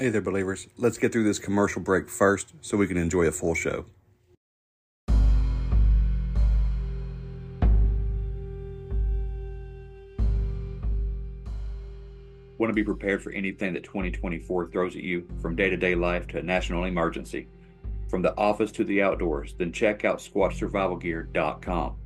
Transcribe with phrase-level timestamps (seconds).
[0.00, 0.66] Hey there, believers.
[0.78, 3.84] Let's get through this commercial break first so we can enjoy a full show.
[12.56, 15.94] Want to be prepared for anything that 2024 throws at you, from day to day
[15.94, 17.48] life to a national emergency?
[18.08, 21.96] From the office to the outdoors, then check out SquatchSurvivalGear.com.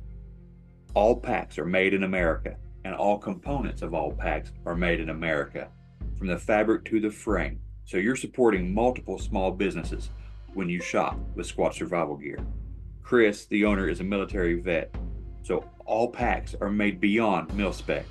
[0.95, 5.11] All packs are made in America, and all components of all packs are made in
[5.11, 5.69] America,
[6.17, 7.61] from the fabric to the frame.
[7.85, 10.09] So you're supporting multiple small businesses
[10.55, 12.39] when you shop with Squatch Survival Gear.
[13.03, 14.93] Chris, the owner, is a military vet,
[15.43, 18.05] so all packs are made beyond mil spec.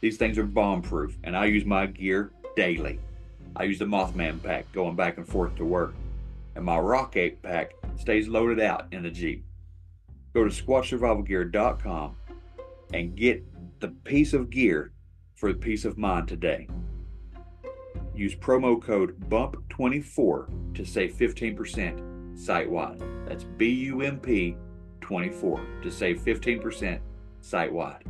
[0.00, 3.00] These things are bomb proof, and I use my gear daily.
[3.54, 5.94] I use the Mothman pack going back and forth to work,
[6.54, 9.44] and my Rock Ape pack stays loaded out in the Jeep.
[10.32, 12.16] Go to squatchsurvivalgear.com
[12.94, 13.44] and get
[13.80, 14.92] the piece of gear
[15.34, 16.68] for the peace of mind today.
[18.14, 23.02] Use promo code BUMP24 to save 15% site wide.
[23.26, 24.56] That's B U M P
[25.00, 27.00] 24 to save 15%
[27.40, 28.04] site wide.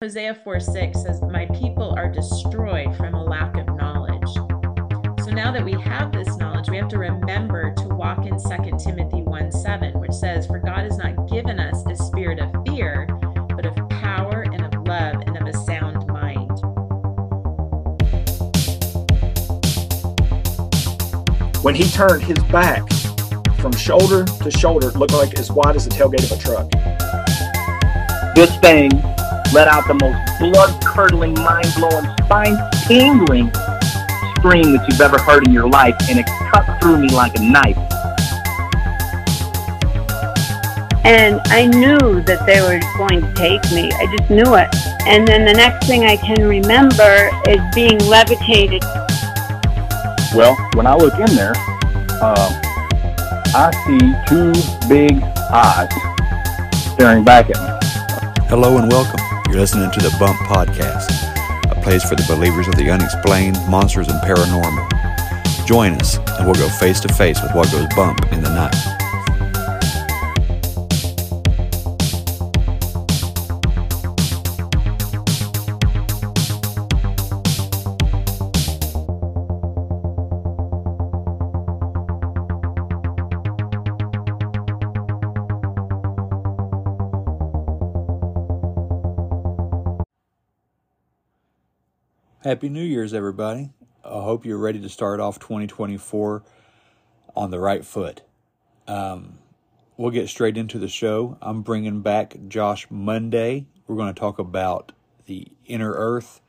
[0.00, 4.32] Hosea 4 6 says, My people are destroyed from a lack of knowledge.
[5.22, 8.78] So now that we have this knowledge, we have to remember to walk in 2
[8.78, 13.06] Timothy 1 7, which says, For God has not given us a spirit of fear,
[21.68, 22.90] When he turned his back
[23.60, 26.70] from shoulder to shoulder, it looked like as wide as the tailgate of a truck.
[28.34, 28.88] This thing
[29.52, 33.52] let out the most blood curdling, mind blowing, spine tingling
[34.38, 37.42] scream that you've ever heard in your life, and it cut through me like a
[37.42, 37.76] knife.
[41.04, 43.92] And I knew that they were going to take me.
[43.92, 44.74] I just knew it.
[45.06, 48.82] And then the next thing I can remember is being levitated.
[50.34, 52.60] Well, when I look in there, uh,
[53.54, 54.52] I see two
[54.86, 55.88] big eyes
[56.92, 58.44] staring back at me.
[58.48, 59.20] Hello and welcome.
[59.48, 61.08] You're listening to the Bump Podcast,
[61.70, 65.66] a place for the believers of the unexplained, monsters, and paranormal.
[65.66, 68.97] Join us, and we'll go face to face with what goes bump in the night.
[92.44, 93.70] Happy New Year's, everybody.
[94.04, 96.44] I hope you're ready to start off 2024
[97.34, 98.22] on the right foot.
[98.86, 99.40] Um,
[99.96, 101.36] we'll get straight into the show.
[101.42, 103.66] I'm bringing back Josh Monday.
[103.88, 104.92] We're going to talk about
[105.26, 106.40] the inner earth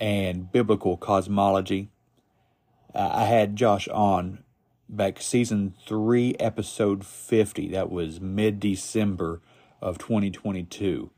[0.00, 1.90] and biblical cosmology.
[2.94, 4.42] Uh, I had Josh on
[4.88, 7.68] back season three, episode 50.
[7.68, 9.42] That was mid December
[9.82, 11.10] of 2022.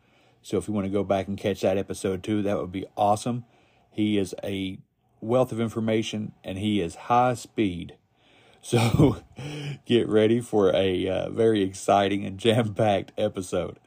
[0.42, 2.84] So if you want to go back and catch that episode too, that would be
[2.96, 3.44] awesome.
[3.92, 4.78] He is a
[5.20, 7.96] wealth of information and he is high speed.
[8.64, 9.16] So
[9.86, 13.80] get ready for a uh, very exciting and jam packed episode.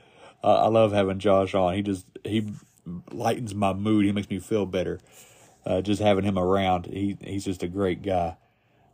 [0.43, 1.75] Uh, I love having Josh on.
[1.75, 2.51] He just he
[3.09, 4.03] lightens my mood.
[4.03, 4.99] He makes me feel better.
[5.65, 6.87] Uh, just having him around.
[6.87, 8.35] He he's just a great guy.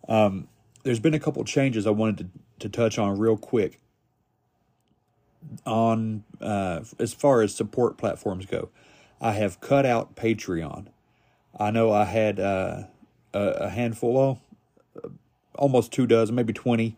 [0.07, 0.49] Um,
[0.83, 2.17] there's been a couple changes I wanted
[2.59, 3.79] to, to touch on real quick.
[5.65, 8.69] On uh, as far as support platforms go,
[9.19, 10.89] I have cut out Patreon.
[11.59, 12.83] I know I had uh,
[13.33, 14.41] a, handful, well,
[15.55, 16.95] almost two dozen, maybe 20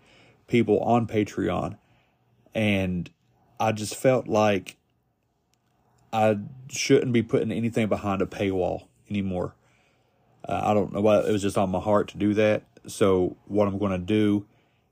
[0.47, 1.77] people on Patreon.
[2.53, 3.09] And
[3.59, 4.77] I just felt like
[6.11, 6.37] I
[6.69, 9.55] shouldn't be putting anything behind a paywall anymore.
[10.47, 12.63] Uh, I don't know why it was just on my heart to do that.
[12.85, 14.45] So, what I'm going to do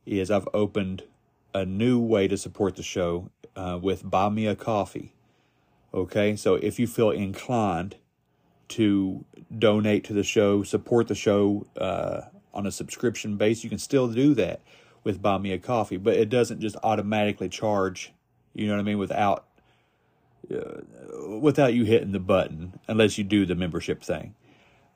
[0.05, 1.03] is I've opened
[1.53, 5.13] a new way to support the show uh, with Buy Me a Coffee.
[5.93, 7.97] Okay, so if you feel inclined
[8.71, 9.25] to
[9.57, 12.21] donate to the show, support the show uh,
[12.53, 14.61] on a subscription base, you can still do that
[15.03, 18.13] with Buy Me a Coffee, but it doesn't just automatically charge.
[18.53, 18.97] You know what I mean?
[18.97, 19.45] Without
[20.53, 24.35] uh, without you hitting the button, unless you do the membership thing.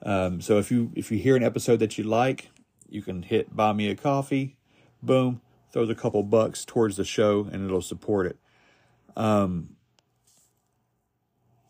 [0.03, 2.49] Um, so if you if you hear an episode that you like,
[2.89, 4.57] you can hit Buy Me a Coffee.
[5.01, 5.41] Boom,
[5.71, 8.37] throws a couple bucks towards the show, and it'll support it.
[9.15, 9.75] Um,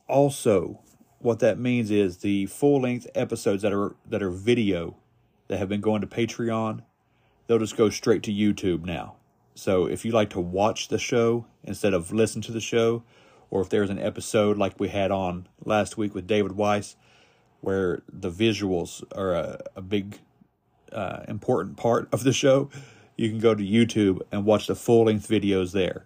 [0.08, 0.82] also,
[1.26, 4.96] what that means is the full length episodes that are that are video
[5.48, 6.84] that have been going to Patreon,
[7.48, 9.16] they'll just go straight to YouTube now.
[9.56, 13.04] So if you like to watch the show instead of listen to the show,
[13.50, 16.96] or if there's an episode like we had on last week with David Weiss,
[17.62, 20.20] where the visuals are a, a big
[20.92, 22.70] uh, important part of the show,
[23.18, 26.06] you can go to YouTube and watch the full length videos there.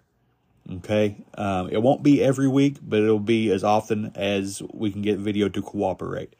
[0.72, 5.02] Okay, um, it won't be every week, but it'll be as often as we can
[5.02, 6.34] get video to cooperate.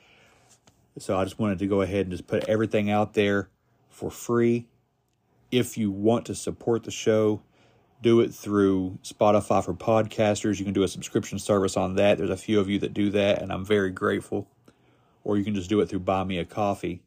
[0.98, 3.48] So I just wanted to go ahead and just put everything out there
[3.88, 4.66] for free.
[5.50, 7.42] If you want to support the show,
[8.02, 10.58] do it through Spotify for podcasters.
[10.58, 12.18] You can do a subscription service on that.
[12.18, 14.48] There's a few of you that do that, and I'm very grateful.
[15.24, 17.02] Or you can just do it through Buy Me a Coffee.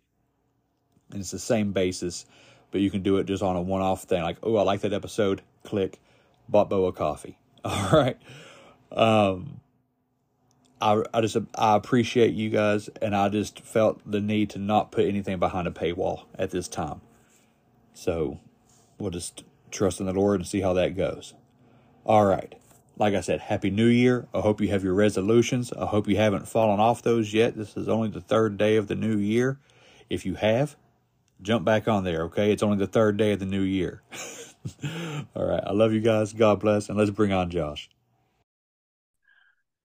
[1.12, 2.26] And it's the same basis,
[2.72, 4.22] but you can do it just on a one off thing.
[4.22, 5.42] Like, oh, I like that episode.
[5.64, 6.00] Click,
[6.48, 7.38] bought Bo a coffee.
[7.66, 8.18] All right.
[8.92, 9.62] Um,
[10.82, 14.92] I, I just I appreciate you guys, and I just felt the need to not
[14.92, 17.02] put anything behind a paywall at this time.
[17.94, 18.40] So
[18.98, 21.34] we'll just trust in the Lord and see how that goes.
[22.06, 22.54] All right.
[22.98, 24.28] Like I said, Happy New Year.
[24.34, 25.72] I hope you have your resolutions.
[25.74, 27.56] I hope you haven't fallen off those yet.
[27.56, 29.60] This is only the third day of the new year.
[30.10, 30.76] If you have,
[31.42, 32.52] jump back on there, okay?
[32.52, 34.04] It's only the third day of the new year.
[35.36, 35.64] All right.
[35.66, 36.34] I love you guys.
[36.34, 36.90] God bless.
[36.90, 37.90] And let's bring on Josh.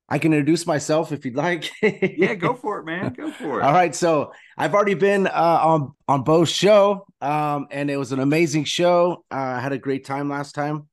[0.09, 1.71] I can introduce myself if you'd like.
[1.83, 3.13] yeah, go for it, man.
[3.13, 3.63] Go for it.
[3.63, 3.95] All right.
[3.95, 8.65] So I've already been uh, on on Bo's show, um, and it was an amazing
[8.65, 9.25] show.
[9.31, 10.89] Uh, I had a great time last time.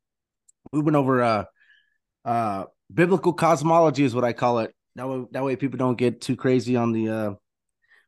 [0.73, 1.45] We went over uh,
[2.25, 4.75] uh, biblical cosmology, is what I call it.
[4.97, 7.33] That way, that way people don't get too crazy on the uh,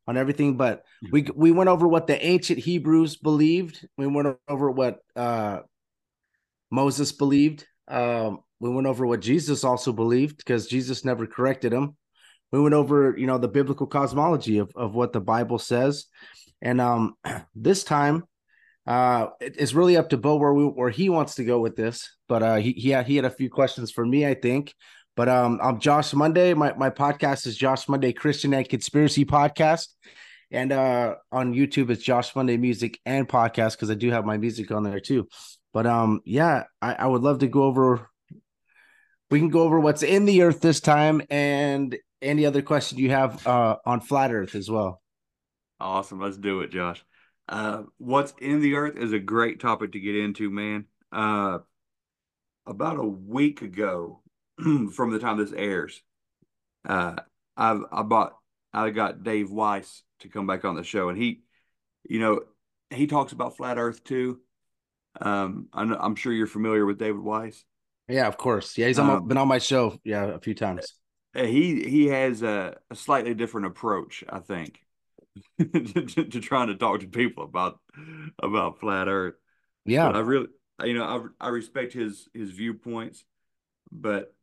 [0.07, 0.57] on everything.
[0.57, 3.87] But we we went over what the ancient Hebrews believed.
[3.97, 5.59] We went over what uh,
[6.71, 7.65] Moses believed.
[7.87, 11.95] Um, we went over what Jesus also believed because Jesus never corrected him.
[12.51, 16.05] We went over, you know, the biblical cosmology of, of what the Bible says.
[16.61, 17.15] And um
[17.55, 18.23] this time
[18.87, 22.09] uh it's really up to Bo where we where he wants to go with this.
[22.27, 24.73] But uh he he had, he had a few questions for me, I think.
[25.15, 26.53] But um I'm Josh Monday.
[26.53, 29.87] My my podcast is Josh Monday Christian and Conspiracy Podcast.
[30.51, 34.37] And uh on YouTube it's Josh Monday Music and Podcast because I do have my
[34.37, 35.27] music on there too.
[35.73, 38.09] But um yeah, I, I would love to go over
[39.29, 43.09] we can go over what's in the earth this time and any other question you
[43.09, 45.01] have uh, on flat earth as well.
[45.81, 46.21] Awesome.
[46.21, 47.03] Let's do it josh.
[47.49, 50.85] Uh, what's in the earth is a great topic to get into man.
[51.11, 51.59] Uh,
[52.67, 54.21] about a week ago
[54.93, 56.01] from the time this airs
[56.85, 57.15] uh,
[57.55, 58.33] I've, i bought
[58.73, 61.41] i got dave weiss to come back on the show and he
[62.07, 62.41] you know
[62.89, 64.39] he talks about flat earth too
[65.19, 67.65] um, I'm, I'm sure you're familiar with david weiss
[68.07, 68.77] yeah, of course.
[68.77, 69.99] Yeah, he's on, um, been on my show.
[70.03, 70.93] Yeah, a few times.
[71.35, 74.79] Uh, he he has a, a slightly different approach, I think,
[75.59, 77.79] to, to, trying to talk to people about
[78.41, 79.35] about flat Earth.
[79.85, 80.47] Yeah, but I really,
[80.83, 83.25] you know, I I respect his his viewpoints,
[83.91, 84.33] but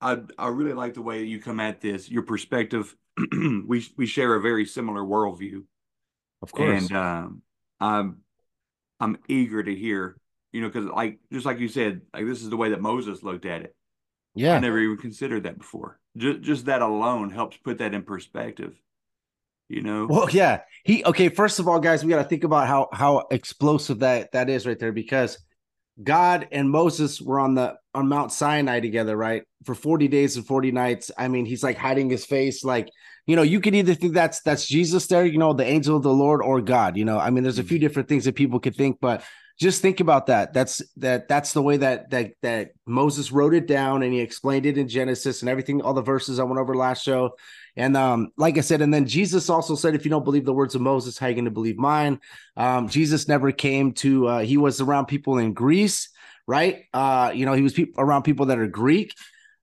[0.00, 2.10] I I really like the way you come at this.
[2.10, 2.94] Your perspective,
[3.66, 5.64] we we share a very similar worldview.
[6.42, 7.42] Of course, and um,
[7.80, 8.18] I'm
[9.00, 10.16] I'm eager to hear
[10.56, 13.22] you know, because like just like you said, like this is the way that Moses
[13.22, 13.76] looked at it.
[14.34, 16.00] Yeah, I never even considered that before.
[16.16, 18.74] Just just that alone helps put that in perspective.
[19.68, 20.06] You know.
[20.06, 20.62] Well, yeah.
[20.82, 21.28] He okay.
[21.28, 24.66] First of all, guys, we got to think about how how explosive that that is
[24.66, 25.36] right there because
[26.02, 29.42] God and Moses were on the on Mount Sinai together, right?
[29.64, 31.10] For 40 days and 40 nights.
[31.16, 32.90] I mean, he's like hiding his face like,
[33.26, 36.02] you know, you could either think that's that's Jesus there, you know, the angel of
[36.02, 37.18] the Lord or God, you know.
[37.18, 37.86] I mean, there's a few mm-hmm.
[37.86, 39.24] different things that people could think, but
[39.58, 40.52] just think about that.
[40.52, 44.66] That's that that's the way that that that Moses wrote it down and he explained
[44.66, 47.36] it in Genesis and everything, all the verses I went over last show.
[47.76, 50.52] And um, like I said, and then Jesus also said, if you don't believe the
[50.54, 52.20] words of Moses, how are you going to believe mine?
[52.56, 56.08] Um, Jesus never came to uh, he was around people in Greece,
[56.46, 56.84] right?
[56.94, 59.14] Uh, you know, he was pe- around people that are Greek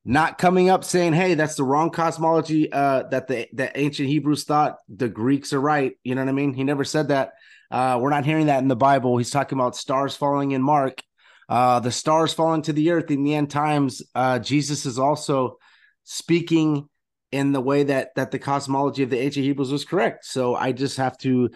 [0.05, 4.43] not coming up saying, "Hey, that's the wrong cosmology uh, that the that ancient Hebrews
[4.43, 6.53] thought the Greeks are right." You know what I mean?
[6.53, 7.34] He never said that.
[7.72, 9.17] Uh, we're not hearing that in the Bible.
[9.17, 11.01] He's talking about stars falling in Mark.
[11.50, 14.01] Uh, the stars falling to the earth in the end times.
[14.13, 15.58] Uh, Jesus is also
[16.03, 16.88] speaking
[17.34, 20.24] in the way that that the cosmology of the ancient Hebrews was correct.
[20.24, 21.50] So I just have to,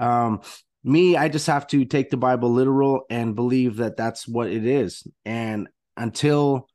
[0.00, 0.40] um,
[0.82, 4.66] me, I just have to take the Bible literal and believe that that's what it
[4.66, 5.06] is.
[5.24, 6.68] And until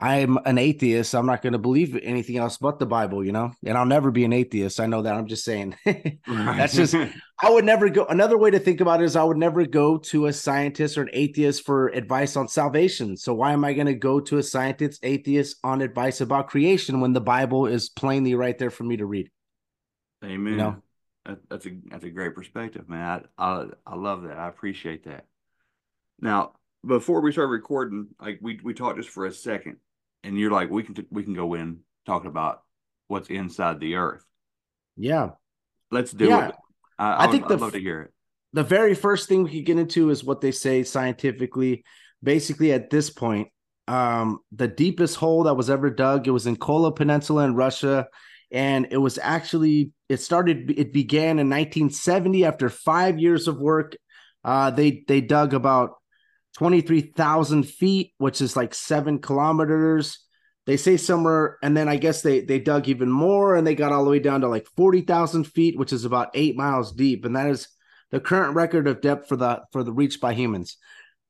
[0.00, 1.14] I'm an atheist.
[1.14, 4.10] I'm not going to believe anything else but the Bible, you know, and I'll never
[4.10, 4.80] be an atheist.
[4.80, 5.14] I know that.
[5.14, 5.76] I'm just saying
[6.26, 8.06] that's just, I would never go.
[8.06, 11.02] Another way to think about it is I would never go to a scientist or
[11.02, 13.18] an atheist for advice on salvation.
[13.18, 17.00] So why am I going to go to a scientist, atheist on advice about creation
[17.00, 19.30] when the Bible is plainly right there for me to read?
[20.24, 20.52] Amen.
[20.52, 20.82] You know?
[21.50, 23.24] that's a, that's a great perspective, man.
[23.36, 24.38] I, I, I love that.
[24.38, 25.26] I appreciate that.
[26.20, 26.52] Now,
[26.86, 29.76] before we start recording, like we, we talked just for a second
[30.24, 32.62] and you're like, we can we can go in talking about
[33.08, 34.24] what's inside the earth.
[34.96, 35.30] Yeah.
[35.90, 36.48] Let's do Yeah.
[36.48, 36.54] it.
[36.98, 38.12] I, I think I'd the love to hear it.
[38.52, 41.84] the very first thing we could get into is what they say scientifically.
[42.22, 43.48] Basically, at this point,
[43.88, 48.06] um, the deepest hole that was ever dug, it was in Kola Peninsula in Russia.
[48.52, 53.96] And it was actually, it started, it began in 1970 after five years of work.
[54.44, 55.99] Uh, they they dug about
[56.56, 60.18] 23,000 feet, which is like seven kilometers.
[60.66, 63.92] They say somewhere, and then I guess they they dug even more, and they got
[63.92, 67.34] all the way down to like 40,000 feet, which is about eight miles deep, and
[67.34, 67.68] that is
[68.10, 70.76] the current record of depth for the for the reach by humans.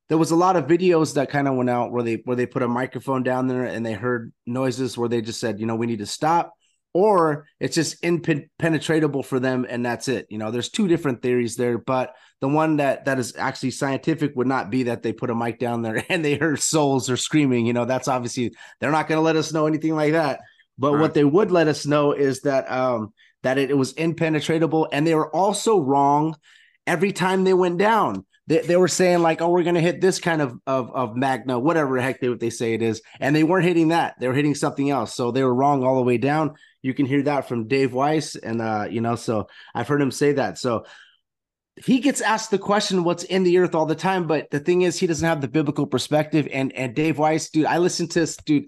[0.09, 2.47] There was a lot of videos that kind of went out where they where they
[2.47, 5.77] put a microphone down there and they heard noises where they just said, you know,
[5.77, 6.53] we need to stop,
[6.93, 10.27] or it's just impenetratable for them and that's it.
[10.31, 14.33] You know, there's two different theories there, but the one that that is actually scientific
[14.35, 17.17] would not be that they put a mic down there and they heard souls or
[17.17, 17.67] screaming.
[17.67, 20.41] You know, that's obviously they're not going to let us know anything like that.
[20.79, 21.01] But Right.
[21.01, 25.07] what they would let us know is that um that it, it was impenetrable and
[25.07, 26.37] they were also wrong
[26.87, 28.25] every time they went down.
[28.47, 31.59] They, they were saying like, oh, we're gonna hit this kind of of of magma,
[31.59, 34.15] whatever the heck they what they say it is, and they weren't hitting that.
[34.19, 35.15] They were hitting something else.
[35.15, 36.55] So they were wrong all the way down.
[36.83, 40.11] You can hear that from Dave Weiss, and uh, you know, so I've heard him
[40.11, 40.59] say that.
[40.59, 40.85] So
[41.77, 44.83] he gets asked the question, "What's in the earth?" all the time, but the thing
[44.83, 46.49] is, he doesn't have the biblical perspective.
[46.51, 48.67] And and Dave Weiss, dude, I listen to this dude.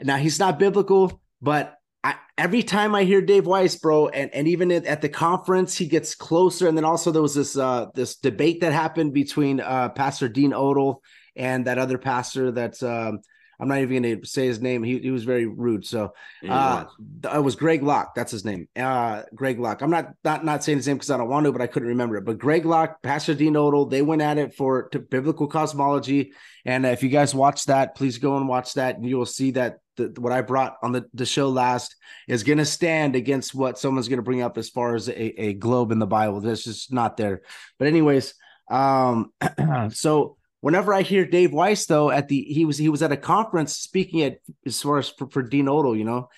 [0.00, 4.46] Now he's not biblical, but I, every time I hear Dave Weiss, bro, and, and
[4.46, 6.68] even at, at the conference, he gets closer.
[6.68, 10.52] And then also there was this uh this debate that happened between uh Pastor Dean
[10.52, 10.98] Odle
[11.34, 13.20] and that other pastor that's um
[13.60, 14.82] I'm not even gonna say his name.
[14.82, 15.84] He, he was very rude.
[15.84, 16.06] So uh,
[16.42, 16.86] it was.
[17.22, 18.14] th- it was Greg Locke.
[18.14, 18.68] That's his name.
[18.76, 19.82] Uh, Greg Locke.
[19.82, 21.88] I'm not not not saying his name because I don't want to, but I couldn't
[21.88, 22.24] remember it.
[22.24, 26.32] But Greg Locke, Pastor Dean Odle, they went at it for to biblical cosmology.
[26.64, 29.52] And if you guys watch that, please go and watch that, and you will see
[29.52, 31.94] that the, what I brought on the, the show last
[32.26, 35.40] is going to stand against what someone's going to bring up as far as a,
[35.42, 36.40] a globe in the Bible.
[36.40, 37.42] That's just not there.
[37.78, 38.34] But anyways,
[38.70, 39.32] um,
[39.90, 43.16] so whenever I hear Dave Weiss though at the he was he was at a
[43.16, 46.28] conference speaking at as far as for, for Dean Odle, you know,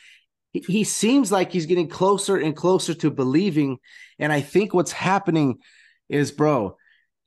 [0.52, 3.78] he, he seems like he's getting closer and closer to believing.
[4.18, 5.58] And I think what's happening
[6.08, 6.76] is, bro,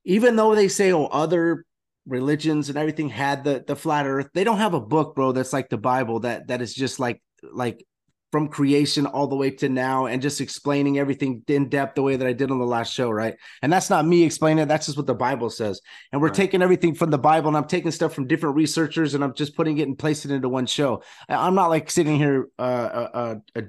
[0.06, 1.66] even though they say oh other
[2.06, 5.54] religions and everything had the the flat earth, they don't have a book, bro, that's
[5.54, 7.22] like the Bible that that is just like
[7.52, 7.86] like
[8.34, 12.16] from creation all the way to now and just explaining everything in depth the way
[12.16, 13.36] that I did on the last show, right?
[13.62, 15.80] And that's not me explaining it, that's just what the Bible says.
[16.12, 16.36] And we're Right.
[16.36, 19.56] taking everything from the Bible and I'm taking stuff from different researchers and I'm just
[19.56, 21.04] putting it and placing it into one show.
[21.30, 23.62] I'm not like sitting here uh, a, a,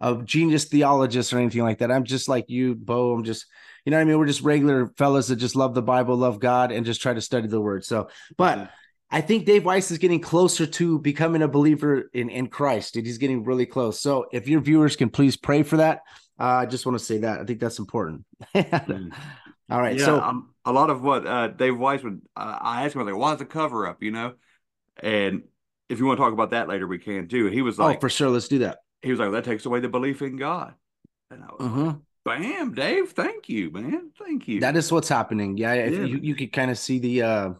[0.00, 1.90] a, a genius theologist or anything like that.
[1.90, 3.14] I'm just like you, Bo.
[3.14, 3.46] I'm just,
[3.84, 4.20] you know what I mean?
[4.20, 7.20] We're just regular fellas that just love the Bible, love God, and just try to
[7.20, 7.84] study the word.
[7.84, 8.70] So, but
[9.12, 12.94] I think Dave Weiss is getting closer to becoming a believer in, in Christ.
[12.94, 14.00] Dude, he's getting really close.
[14.00, 16.00] So if your viewers can please pray for that.
[16.40, 17.40] Uh, I just want to say that.
[17.40, 18.24] I think that's important.
[18.54, 19.12] Mm.
[19.70, 19.96] All right.
[19.98, 23.04] yeah, so um, a lot of what uh, Dave Weiss would, uh, I asked him,
[23.06, 24.32] like, why is the cover up, you know?
[25.00, 25.42] And
[25.88, 27.46] if you want to talk about that later, we can too.
[27.46, 28.30] He was like, oh, for sure.
[28.30, 28.78] Let's do that.
[29.02, 30.74] he was like, that takes away the belief in God.
[31.30, 32.00] And I was like, Mhm.
[32.24, 34.10] bam, Dave, thank you, man.
[34.18, 34.60] Thank you.
[34.60, 35.56] That is what's happening.
[35.58, 36.04] Yeah, Yeah.
[36.04, 37.50] you, you could kind of see the uh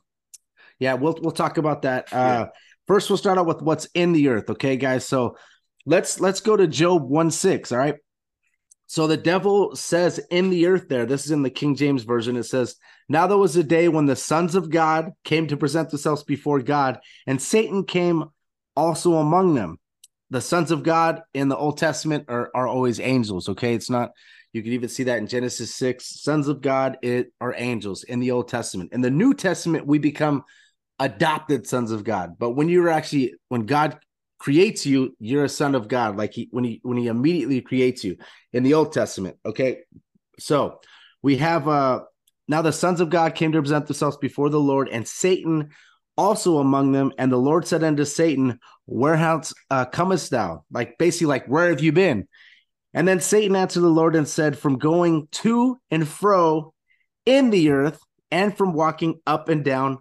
[0.83, 2.13] yeah, we'll we'll talk about that.
[2.13, 2.49] Uh
[2.89, 5.07] first we'll start out with what's in the earth, okay, guys?
[5.07, 5.37] So
[5.87, 7.95] let's let's go to Job 1 6, all right.
[8.87, 12.37] So the devil says in the earth there, this is in the King James version.
[12.37, 12.77] It says,
[13.09, 16.61] Now there was a day when the sons of God came to present themselves before
[16.61, 18.25] God, and Satan came
[18.77, 19.79] also among them.
[20.31, 23.75] The sons of God in the Old Testament are, are always angels, okay?
[23.75, 24.11] It's not
[24.53, 26.23] you can even see that in Genesis 6.
[26.23, 28.93] Sons of God it are angels in the Old Testament.
[28.93, 30.45] In the New Testament, we become
[31.03, 32.37] adopted sons of God.
[32.39, 33.99] But when you're actually when God
[34.39, 36.17] creates you, you're a son of God.
[36.17, 38.17] Like he when he when he immediately creates you
[38.53, 39.37] in the Old Testament.
[39.45, 39.81] Okay.
[40.39, 40.81] So
[41.23, 42.03] we have uh
[42.49, 45.71] now the sons of God came to present themselves before the Lord, and Satan
[46.17, 47.13] also among them.
[47.19, 50.65] And the Lord said unto Satan, Wherehouse uh, comest thou?
[50.71, 52.29] Like basically, like where have you been?
[52.95, 56.75] And then Satan answered the Lord and said, From going to and fro
[57.27, 59.99] in the earth, and from walking up and down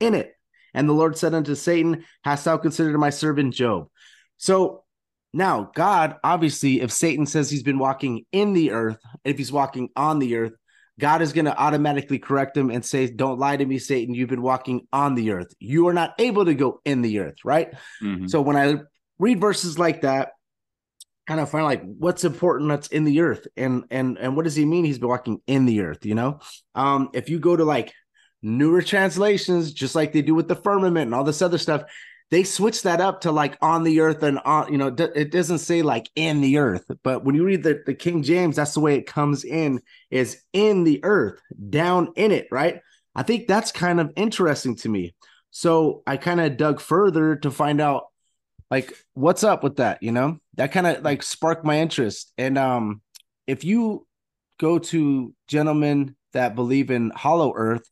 [0.00, 0.34] in it.
[0.74, 3.88] And the Lord said unto Satan, Hast thou considered my servant Job?
[4.36, 4.84] So
[5.32, 9.90] now, God, obviously, if Satan says he's been walking in the earth, if he's walking
[9.94, 10.52] on the earth,
[10.98, 14.14] God is going to automatically correct him and say, Don't lie to me, Satan.
[14.14, 15.52] You've been walking on the earth.
[15.58, 17.72] You are not able to go in the earth, right?
[18.02, 18.28] Mhm.
[18.28, 18.80] So when I
[19.18, 20.32] read verses like that,
[21.26, 24.56] kind of find like what's important that's in the earth and and and what does
[24.56, 26.40] he mean he's been walking in the earth, you know?
[26.74, 27.92] Um if you go to like
[28.42, 31.82] newer translations just like they do with the firmament and all this other stuff,
[32.30, 35.58] they switch that up to like on the earth and on, you know, it doesn't
[35.58, 38.80] say like in the earth, but when you read the, the King James, that's the
[38.80, 39.80] way it comes in
[40.10, 42.80] is in the earth, down in it, right?
[43.14, 45.14] I think that's kind of interesting to me.
[45.50, 48.04] So I kind of dug further to find out
[48.70, 50.38] like what's up with that, you know?
[50.54, 52.32] That kind of like sparked my interest.
[52.38, 53.02] And um
[53.48, 54.06] if you
[54.60, 57.90] go to gentlemen that believe in hollow earth,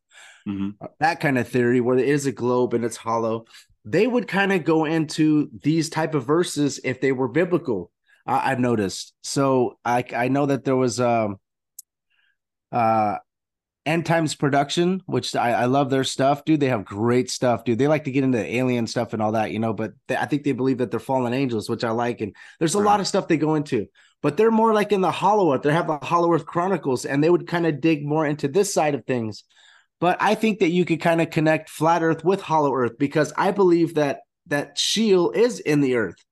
[0.49, 0.87] mm-hmm.
[1.01, 3.45] that kind of theory where there is a globe and it's hollow,
[3.85, 7.91] they would kind of go into these type of verses if they were biblical.
[8.27, 9.15] I, have noticed.
[9.23, 11.39] So I I know that there was um
[12.71, 13.17] uh
[13.89, 16.61] End Times Production, which I, I love their stuff, dude.
[16.61, 17.79] They have great stuff, dude.
[17.79, 19.73] They like to get into alien stuff and all that, you know.
[19.73, 22.21] But they, I think they believe that they're fallen angels, which I like.
[22.21, 22.85] And there's a right.
[22.85, 23.87] lot of stuff they go into,
[24.21, 25.63] but they're more like in the Hollow Earth.
[25.63, 28.75] They have the Hollow Earth Chronicles, and they would kind of dig more into this
[28.75, 29.45] side of things.
[30.01, 33.33] But I think that you could kind of connect flat Earth with Hollow Earth because
[33.37, 36.25] I believe that that Sheol is in the Earth,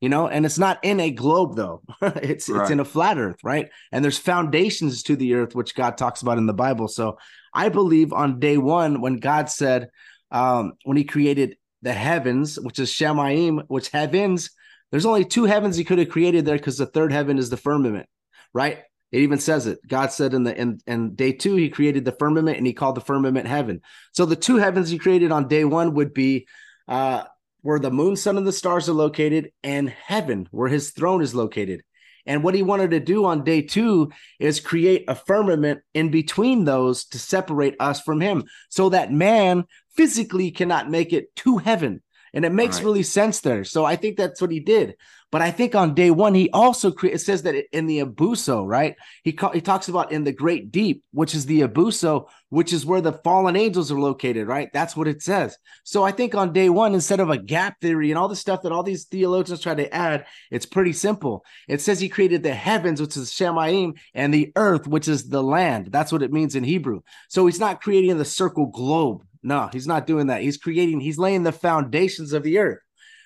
[0.00, 1.82] you know, and it's not in a globe though.
[2.02, 2.62] it's right.
[2.62, 3.70] it's in a flat Earth, right?
[3.90, 6.88] And there's foundations to the Earth, which God talks about in the Bible.
[6.88, 7.18] So
[7.54, 9.88] I believe on day one when God said,
[10.30, 14.50] um, when He created the heavens, which is Shemaim, which heavens.
[14.90, 17.56] There's only two heavens He could have created there because the third heaven is the
[17.56, 18.08] firmament,
[18.52, 18.82] right?
[19.12, 19.78] It even says it.
[19.86, 22.96] God said in the in, in day two, he created the firmament and he called
[22.96, 23.80] the firmament heaven.
[24.12, 26.46] So the two heavens he created on day one would be
[26.88, 27.24] uh
[27.62, 31.34] where the moon, sun, and the stars are located, and heaven, where his throne is
[31.34, 31.82] located.
[32.24, 36.64] And what he wanted to do on day two is create a firmament in between
[36.64, 39.64] those to separate us from him so that man
[39.96, 42.02] physically cannot make it to heaven.
[42.36, 42.84] And it makes right.
[42.84, 43.64] really sense there.
[43.64, 44.96] So I think that's what he did.
[45.32, 48.64] But I think on day one, he also cre- it says that in the abuso,
[48.64, 48.94] right?
[49.24, 52.86] He ca- he talks about in the great deep, which is the abuso, which is
[52.86, 54.68] where the fallen angels are located, right?
[54.74, 55.56] That's what it says.
[55.82, 58.62] So I think on day one, instead of a gap theory and all the stuff
[58.62, 61.42] that all these theologians try to add, it's pretty simple.
[61.68, 65.42] It says he created the heavens, which is Shemaim, and the earth, which is the
[65.42, 65.88] land.
[65.90, 67.00] That's what it means in Hebrew.
[67.28, 69.24] So he's not creating the circle globe.
[69.46, 70.42] No, he's not doing that.
[70.42, 72.80] He's creating, he's laying the foundations of the earth.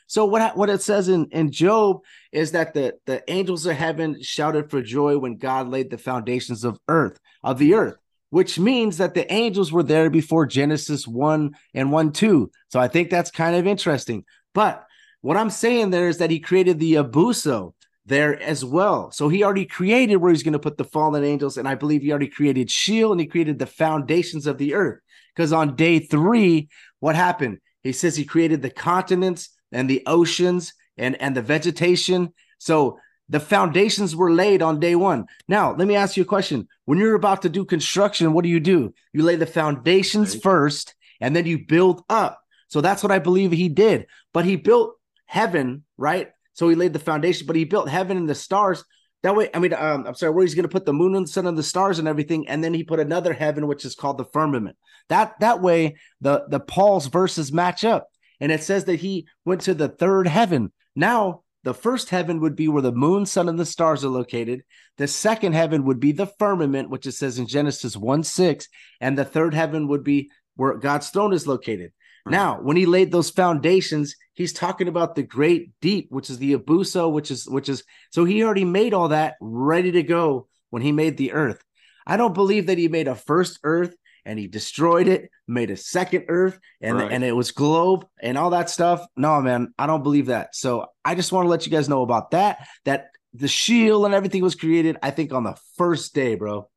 [0.06, 4.20] So what what it says in, in Job is that the, the angels of heaven
[4.20, 7.96] shouted for joy when God laid the foundations of earth, of the earth,
[8.28, 12.50] which means that the angels were there before Genesis 1 and 1 2.
[12.68, 14.24] So I think that's kind of interesting.
[14.52, 14.84] But
[15.22, 17.72] what I'm saying there is that he created the abuso
[18.04, 19.10] there as well.
[19.12, 22.02] So he already created where he's going to put the fallen angels, and I believe
[22.02, 25.00] he already created Sheol and he created the foundations of the earth.
[25.34, 27.58] Because on day three, what happened?
[27.82, 32.32] He says he created the continents, and the oceans and and the vegetation.
[32.58, 35.26] So the foundations were laid on day one.
[35.46, 36.66] Now, let me ask you a question.
[36.84, 38.92] When you're about to do construction, what do you do?
[39.12, 42.40] You lay the foundations first and then you build up.
[42.68, 44.06] So that's what I believe he did.
[44.34, 46.30] But he built heaven, right?
[46.54, 48.84] So he laid the foundation, but he built heaven and the stars.
[49.22, 51.28] That way, I mean, um, I'm sorry, where he's going to put the moon and
[51.28, 54.16] sun and the stars and everything, and then he put another heaven, which is called
[54.16, 54.76] the firmament.
[55.08, 58.08] That that way, the the Paul's verses match up
[58.40, 60.72] and it says that he went to the third heaven.
[60.96, 64.62] Now, the first heaven would be where the moon, sun, and the stars are located.
[64.96, 68.66] The second heaven would be the firmament, which it says in Genesis 1 6.
[69.00, 71.92] And the third heaven would be where God's throne is located.
[72.26, 76.54] Now, when he laid those foundations, he's talking about the great deep, which is the
[76.54, 80.82] abuso, which is which is so he already made all that ready to go when
[80.82, 81.62] he made the earth.
[82.06, 85.76] I don't believe that he made a first earth and he destroyed it, made a
[85.76, 87.12] second Earth, and right.
[87.12, 89.04] and it was globe and all that stuff.
[89.16, 90.54] No, man, I don't believe that.
[90.54, 92.66] So I just want to let you guys know about that.
[92.84, 96.68] That the Sheol and everything was created, I think, on the first day, bro.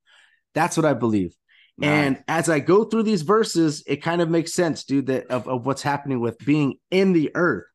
[0.54, 1.36] That's what I believe.
[1.82, 5.48] And as I go through these verses, it kind of makes sense, dude, that of,
[5.48, 7.66] of what's happening with being in the earth.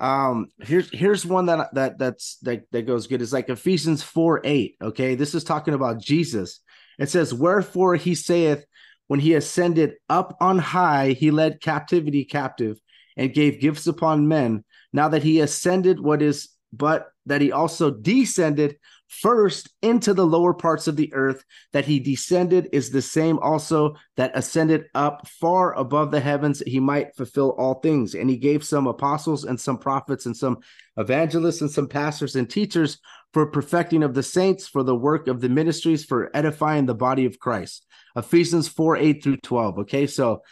[0.00, 3.22] Um, here's here's one that that that's that, that goes good.
[3.22, 4.76] It's like Ephesians 4 8.
[4.82, 6.60] Okay, this is talking about Jesus.
[6.98, 8.64] It says, Wherefore he saith,
[9.06, 12.78] when he ascended up on high, he led captivity captive
[13.16, 14.64] and gave gifts upon men.
[14.92, 18.76] Now that he ascended, what is but that he also descended
[19.08, 23.94] first into the lower parts of the earth, that he descended is the same also
[24.16, 28.14] that ascended up far above the heavens, he might fulfill all things.
[28.14, 30.58] And he gave some apostles and some prophets and some
[30.96, 32.98] evangelists and some pastors and teachers
[33.32, 37.24] for perfecting of the saints, for the work of the ministries, for edifying the body
[37.24, 37.86] of Christ.
[38.16, 39.78] Ephesians 4 8 through 12.
[39.80, 40.42] Okay, so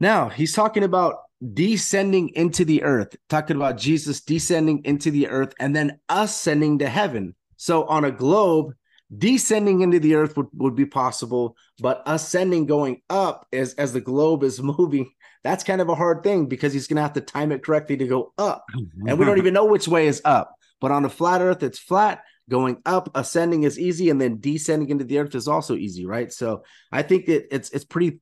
[0.00, 1.16] now he's talking about
[1.52, 6.88] descending into the earth, talking about Jesus descending into the earth and then ascending to
[6.88, 7.34] heaven.
[7.56, 8.74] So on a globe,
[9.16, 14.00] descending into the earth would, would be possible, but ascending going up as, as the
[14.00, 15.10] globe is moving
[15.44, 17.96] that's kind of a hard thing because he's going to have to time it correctly
[17.98, 18.64] to go up.
[19.06, 20.54] And we don't even know which way is up.
[20.80, 22.24] But on a flat earth, it's flat.
[22.48, 26.32] Going up, ascending is easy, and then descending into the earth is also easy, right?
[26.32, 28.20] So I think that it's it's pretty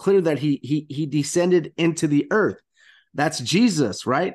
[0.00, 2.60] clear that he he he descended into the earth.
[3.12, 4.34] That's Jesus, right?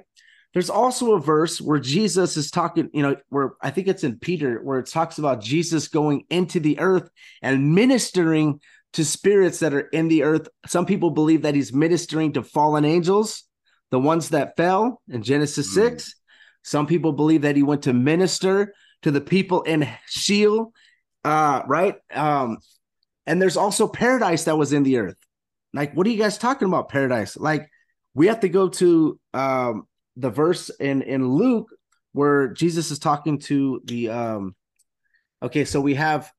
[0.53, 4.19] There's also a verse where Jesus is talking, you know, where I think it's in
[4.19, 7.09] Peter, where it talks about Jesus going into the earth
[7.41, 8.61] and ministering
[8.93, 10.47] to spirits that are in the earth.
[10.65, 13.43] Some people believe that he's ministering to fallen angels,
[13.91, 15.73] the ones that fell in Genesis mm.
[15.73, 16.15] 6.
[16.63, 20.71] Some people believe that he went to minister to the people in Sheol,
[21.25, 21.95] uh, right?
[22.13, 22.59] Um,
[23.25, 25.17] and there's also paradise that was in the earth.
[25.75, 27.37] Like, what are you guys talking about, paradise?
[27.37, 27.69] Like,
[28.13, 31.69] we have to go to um, the verse in in Luke
[32.13, 34.55] where Jesus is talking to the um
[35.43, 36.31] okay, so we have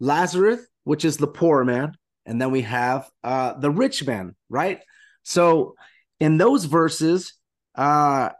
[0.00, 1.92] Lazarus, which is the poor man,
[2.24, 4.80] and then we have uh the rich man, right?
[5.22, 5.74] So
[6.20, 7.34] in those verses,
[7.74, 8.30] uh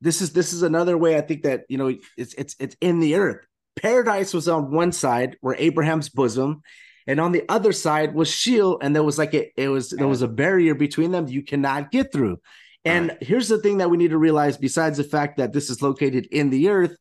[0.00, 2.98] this is this is another way I think that you know it's it's it's in
[2.98, 3.46] the earth.
[3.80, 6.62] Paradise was on one side where Abraham's bosom,
[7.08, 10.06] and on the other side was Sheol, and there was like a, it was there
[10.06, 12.38] was a barrier between them you cannot get through.
[12.84, 13.22] And right.
[13.22, 16.26] here's the thing that we need to realize, besides the fact that this is located
[16.26, 16.96] in the earth,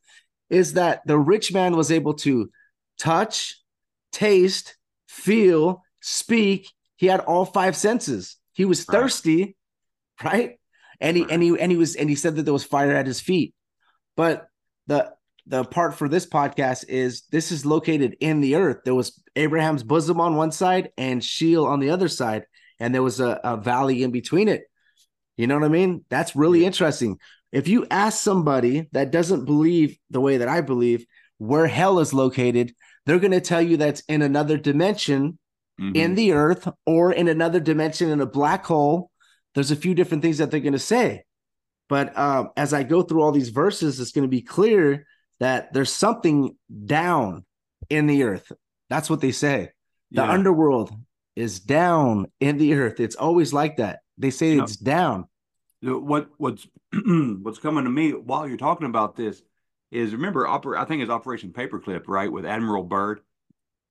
[0.49, 2.49] is that the rich man was able to
[2.97, 3.61] touch,
[4.13, 4.77] taste,
[5.09, 6.71] feel, speak.
[6.95, 8.37] He had all five senses.
[8.53, 9.57] He was thirsty,
[10.23, 10.33] right?
[10.33, 10.59] right?
[11.01, 11.31] And he right.
[11.33, 13.53] and he and he was and he said that there was fire at his feet.
[14.15, 14.47] But
[14.87, 15.13] the
[15.47, 18.79] the part for this podcast is this is located in the earth.
[18.83, 22.43] There was Abraham's bosom on one side and Sheol on the other side,
[22.79, 24.63] and there was a, a valley in between it.
[25.37, 26.03] You know what I mean?
[26.09, 27.19] That's really interesting.
[27.51, 31.05] If you ask somebody that doesn't believe the way that I believe
[31.37, 32.73] where hell is located,
[33.05, 35.39] they're going to tell you that's in another dimension
[35.79, 35.95] mm-hmm.
[35.95, 39.11] in the earth or in another dimension in a black hole.
[39.55, 41.23] There's a few different things that they're going to say.
[41.87, 45.05] But um, as I go through all these verses, it's going to be clear
[45.39, 47.45] that there's something down
[47.89, 48.51] in the earth.
[48.89, 49.71] That's what they say.
[50.11, 50.31] The yeah.
[50.31, 50.91] underworld
[51.35, 52.99] is down in the earth.
[52.99, 53.99] It's always like that.
[54.17, 55.25] They say you it's know, down.
[55.81, 56.67] What what's
[57.05, 59.41] what's coming to me while you're talking about this
[59.91, 63.21] is remember oper- I think it's Operation Paperclip, right, with Admiral Byrd,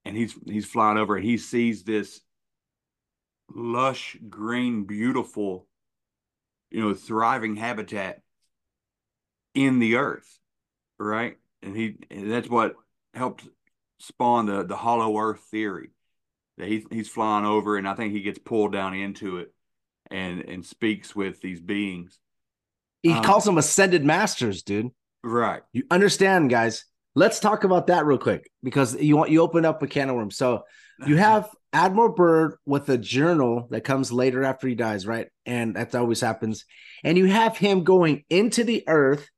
[0.04, 2.20] and he's he's flying over and he sees this
[3.54, 5.66] lush, green, beautiful,
[6.70, 8.20] you know, thriving habitat
[9.54, 10.38] in the earth,
[10.98, 11.36] right?
[11.62, 12.74] And he and that's what
[13.14, 13.46] helped
[13.98, 15.90] spawn the the hollow earth theory
[16.58, 19.52] that he's he's flying over and I think he gets pulled down into it
[20.10, 22.18] and and speaks with these beings.
[23.02, 24.90] He um, calls them ascended masters, dude.
[25.22, 25.62] Right.
[25.72, 26.84] You understand, guys.
[27.14, 30.16] Let's talk about that real quick because you want you open up a can of
[30.16, 30.36] worms.
[30.36, 30.64] So
[31.06, 35.28] you have Admiral Byrd with a journal that comes later after he dies, right?
[35.44, 36.64] And that always happens.
[37.04, 39.28] And you have him going into the earth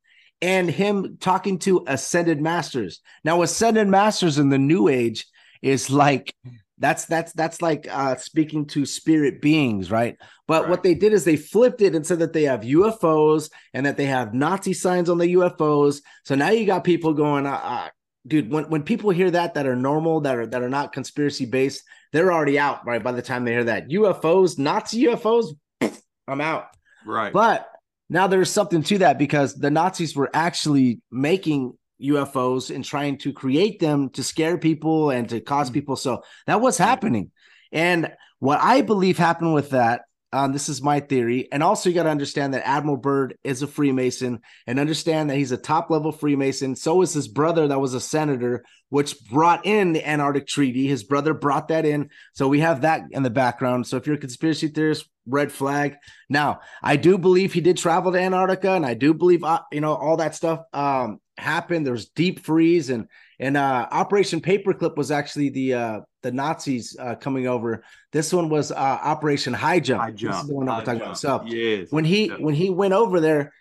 [0.40, 3.00] and him talking to ascended masters.
[3.24, 5.26] Now, ascended masters in the new age
[5.62, 6.34] is like
[6.78, 10.16] that's that's that's like uh speaking to spirit beings right?
[10.46, 10.70] But right.
[10.70, 13.96] what they did is they flipped it and said that they have ufos and that
[13.96, 17.88] they have nazi signs on the ufos so now you got people going uh, uh,
[18.28, 21.46] dude when, when people hear that that are normal that are that are not conspiracy
[21.46, 23.88] based they're already out right by the time they hear that.
[23.88, 25.54] Ufos nazi ufos
[26.28, 26.68] i'm out.
[27.06, 27.32] Right.
[27.32, 27.68] But
[28.08, 33.32] now there's something to that because the nazis were actually making UFOs and trying to
[33.32, 35.74] create them to scare people and to cause mm.
[35.74, 35.96] people.
[35.96, 37.30] So that was happening.
[37.72, 41.48] And what I believe happened with that, um, this is my theory.
[41.50, 45.36] And also, you got to understand that Admiral Byrd is a Freemason and understand that
[45.36, 46.76] he's a top level Freemason.
[46.76, 50.86] So is his brother, that was a senator, which brought in the Antarctic Treaty.
[50.86, 52.10] His brother brought that in.
[52.34, 53.86] So we have that in the background.
[53.86, 55.96] So if you're a conspiracy theorist, red flag.
[56.28, 59.80] Now, I do believe he did travel to Antarctica, and I do believe, uh, you
[59.80, 60.60] know, all that stuff.
[60.72, 61.86] Um, happened.
[61.86, 63.06] There was deep freeze and
[63.40, 67.84] and uh, Operation Paperclip was actually the uh, the Nazis uh, coming over.
[68.12, 70.02] This one was uh, Operation High Jump.
[70.02, 70.32] High Jump.
[70.34, 71.18] This is the one I'm talking about.
[71.18, 71.88] So yes.
[71.90, 73.52] when he when he went over there,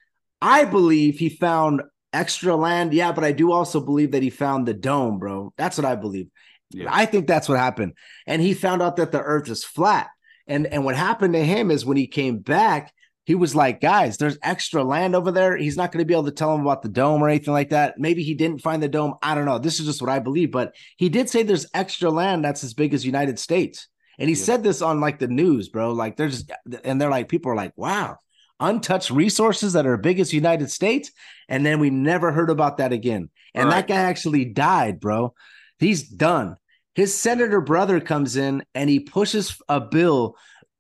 [0.42, 1.82] I believe he found
[2.14, 2.94] extra land.
[2.94, 5.54] Yeah, but I do also believe that he found the dome, bro.
[5.58, 6.30] That's what I believe.
[6.72, 6.90] Yeah.
[6.92, 7.94] I think that's what happened.
[8.26, 10.10] And he found out that the earth is flat.
[10.48, 12.94] And and what happened to him is when he came back,
[13.28, 15.58] he was like, guys, there's extra land over there.
[15.58, 17.72] He's not going to be able to tell him about the dome or anything like
[17.72, 18.00] that.
[18.00, 19.16] Maybe he didn't find the dome.
[19.22, 19.60] I don't know.
[19.60, 22.74] This is just what I believe, but he did say there's extra land that's as
[22.74, 23.90] big as United States.
[24.18, 24.44] And he yeah.
[24.46, 25.92] said this on like the news, bro.
[25.92, 26.46] Like there's,
[26.86, 28.18] and they're like, people are like, wow,
[28.62, 31.12] untouched resources that are big as United States.
[31.50, 33.30] And then we never heard about that again.
[33.54, 33.76] And right.
[33.76, 35.34] that guy actually died, bro.
[35.80, 36.56] He's done.
[36.96, 40.38] His senator brother comes in and he pushes a bill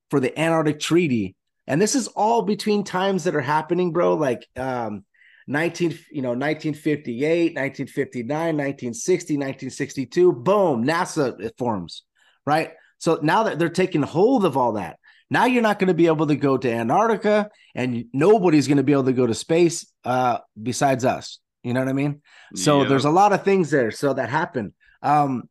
[0.09, 1.35] for the Antarctic Treaty.
[1.67, 4.15] And this is all between times that are happening, bro.
[4.15, 5.03] Like um
[5.49, 12.03] 19, you know, 1958, 1959, 1960, 1962, boom, NASA forms,
[12.45, 12.71] right?
[12.99, 14.99] So now that they're taking hold of all that,
[15.29, 18.83] now you're not going to be able to go to Antarctica and nobody's going to
[18.83, 21.39] be able to go to space uh, besides us.
[21.63, 22.21] You know what I mean?
[22.55, 22.89] So Yeah.
[22.89, 23.91] there's a lot of things there.
[23.91, 24.73] So that happened.
[25.01, 25.43] Um,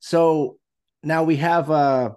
[0.00, 0.56] so
[1.02, 2.10] now we have uh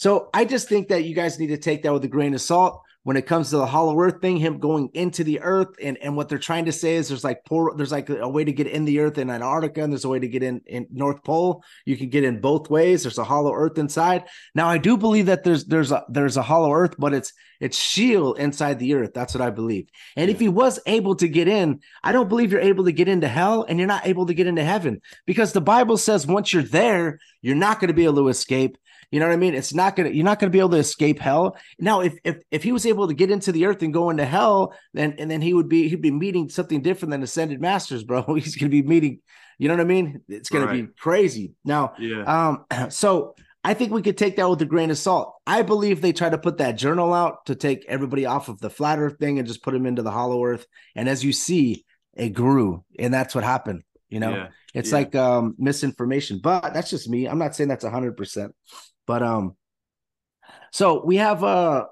[0.00, 2.40] so I just think that you guys need to take that with a grain of
[2.40, 5.98] salt when it comes to the hollow earth thing, him going into the earth and,
[5.98, 8.52] and what they're trying to say is there's like por- there's like a way to
[8.52, 11.22] get in the earth in Antarctica and there's a way to get in in North
[11.22, 11.62] Pole.
[11.84, 13.02] You can get in both ways.
[13.02, 14.24] There's a hollow earth inside.
[14.54, 17.76] Now I do believe that there's there's a there's a hollow earth, but it's it's
[17.76, 19.12] Sheol inside the earth.
[19.12, 19.90] That's what I believe.
[20.16, 23.06] And if he was able to get in, I don't believe you're able to get
[23.06, 26.54] into hell and you're not able to get into heaven because the Bible says once
[26.54, 28.78] you're there, you're not going to be able to escape.
[29.10, 29.54] You know what I mean?
[29.54, 31.56] It's not gonna you're not gonna be able to escape hell.
[31.78, 34.24] Now, if if if he was able to get into the earth and go into
[34.24, 38.04] hell, then and then he would be he'd be meeting something different than ascended masters,
[38.04, 38.22] bro.
[38.34, 39.20] He's gonna be meeting,
[39.58, 40.22] you know what I mean?
[40.28, 41.54] It's gonna be crazy.
[41.64, 42.22] Now, Yeah.
[42.24, 45.34] um, so I think we could take that with a grain of salt.
[45.46, 48.70] I believe they try to put that journal out to take everybody off of the
[48.70, 50.66] flat earth thing and just put them into the hollow earth.
[50.94, 53.82] And as you see, it grew, and that's what happened.
[54.08, 54.48] You know, yeah.
[54.74, 54.96] it's yeah.
[54.96, 57.26] like um misinformation, but that's just me.
[57.26, 58.54] I'm not saying that's hundred percent,
[59.10, 59.56] but um,
[60.70, 61.86] so we have uh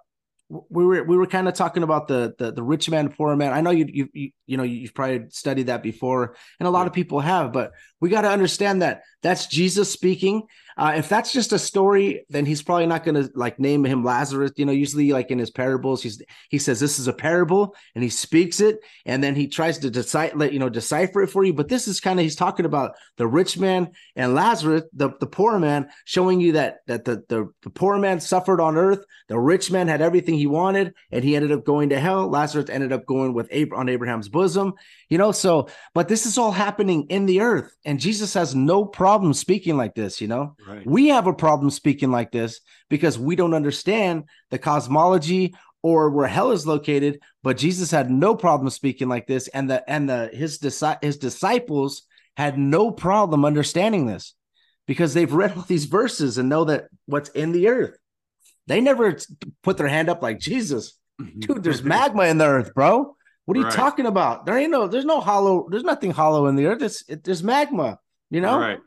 [0.49, 3.53] we were we were kind of talking about the the the rich man poor man.
[3.53, 6.93] I know you you you, know you've probably studied that before, and a lot of
[6.93, 10.45] people have, but we got to understand that that's Jesus speaking.
[10.77, 14.05] Uh, if that's just a story, then he's probably not going to like name him
[14.05, 14.53] Lazarus.
[14.55, 18.05] You know, usually like in his parables, he's he says this is a parable and
[18.05, 21.43] he speaks it, and then he tries to decide let you know decipher it for
[21.43, 21.53] you.
[21.53, 25.27] But this is kind of he's talking about the rich man and Lazarus, the, the
[25.27, 29.39] poor man, showing you that that the, the the poor man suffered on earth, the
[29.39, 32.29] rich man had everything he wanted, and he ended up going to hell.
[32.29, 34.75] Lazarus ended up going with Ab- on Abraham's bosom.
[35.11, 38.85] You know, so but this is all happening in the earth, and Jesus has no
[38.85, 40.21] problem speaking like this.
[40.21, 40.87] You know, Right.
[40.87, 46.29] we have a problem speaking like this because we don't understand the cosmology or where
[46.29, 47.21] hell is located.
[47.43, 51.17] But Jesus had no problem speaking like this, and the and the his disi- his
[51.17, 52.03] disciples
[52.37, 54.35] had no problem understanding this
[54.87, 57.99] because they've read all these verses and know that what's in the earth.
[58.69, 59.17] They never
[59.63, 61.41] put their hand up like Jesus, mm-hmm.
[61.41, 61.63] dude.
[61.63, 63.17] There's magma in the earth, bro.
[63.49, 64.45] What are you talking about?
[64.45, 66.83] There ain't no, there's no hollow, there's nothing hollow in the earth.
[66.83, 67.99] It's it, there's magma.
[68.31, 68.79] You know, Right.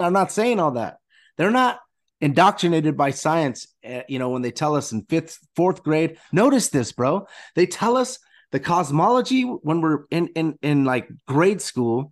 [0.00, 0.96] I'm not saying all that.
[1.36, 1.78] They're not
[2.20, 3.68] indoctrinated by science.
[3.88, 7.28] uh, you know, when they tell us in fifth, fourth grade, notice this, bro.
[7.54, 8.18] They tell us
[8.50, 12.10] the cosmology when we're in in in like grade school.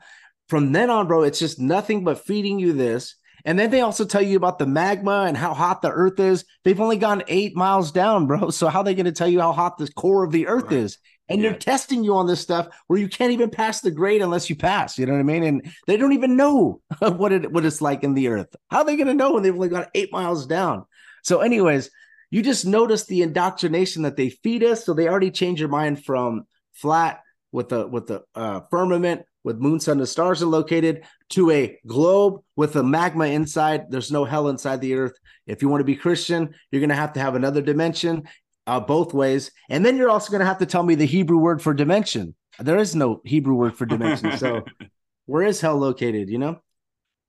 [0.49, 3.17] From then on, bro, it's just nothing but feeding you this.
[3.45, 6.45] And then they also tell you about the magma and how hot the earth is.
[6.63, 8.51] They've only gone eight miles down, bro.
[8.59, 10.71] So how are they going to tell you how hot the core of the earth
[10.71, 10.85] Right.
[10.85, 10.99] is?
[11.29, 11.51] And Yeah.
[11.51, 14.57] they're testing you on this stuff where you can't even pass the grade unless you
[14.57, 14.99] pass.
[14.99, 15.43] You know what I mean?
[15.43, 18.55] And they don't even know what it what it's like in the earth.
[18.71, 20.85] How are they going to know when they've only got eight miles down?
[21.23, 21.91] So, anyways,
[22.31, 24.85] you just notice the indoctrination that they feed us.
[24.85, 27.21] So they already change your mind from flat
[27.53, 31.51] with the with the uh, firmament with moon, sun, and the stars are located to
[31.53, 33.91] a globe with a magma inside.
[33.91, 35.17] There's no hell inside the earth.
[35.47, 38.25] If you want to be Christian, you're going to have to have another dimension
[38.67, 39.51] uh, both ways.
[39.69, 42.35] And then you're also going to have to tell me the Hebrew word for dimension.
[42.59, 44.37] There is no Hebrew word for dimension.
[44.39, 44.65] So
[45.27, 46.61] where is hell located, you know?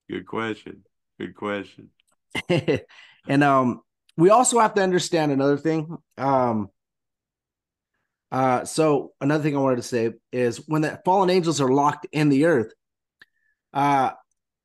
[0.09, 0.83] Good question.
[1.19, 1.89] Good question.
[3.27, 3.81] and um
[4.15, 5.97] we also have to understand another thing.
[6.17, 6.69] Um
[8.31, 12.07] uh so another thing I wanted to say is when the fallen angels are locked
[12.11, 12.73] in the earth,
[13.73, 14.11] uh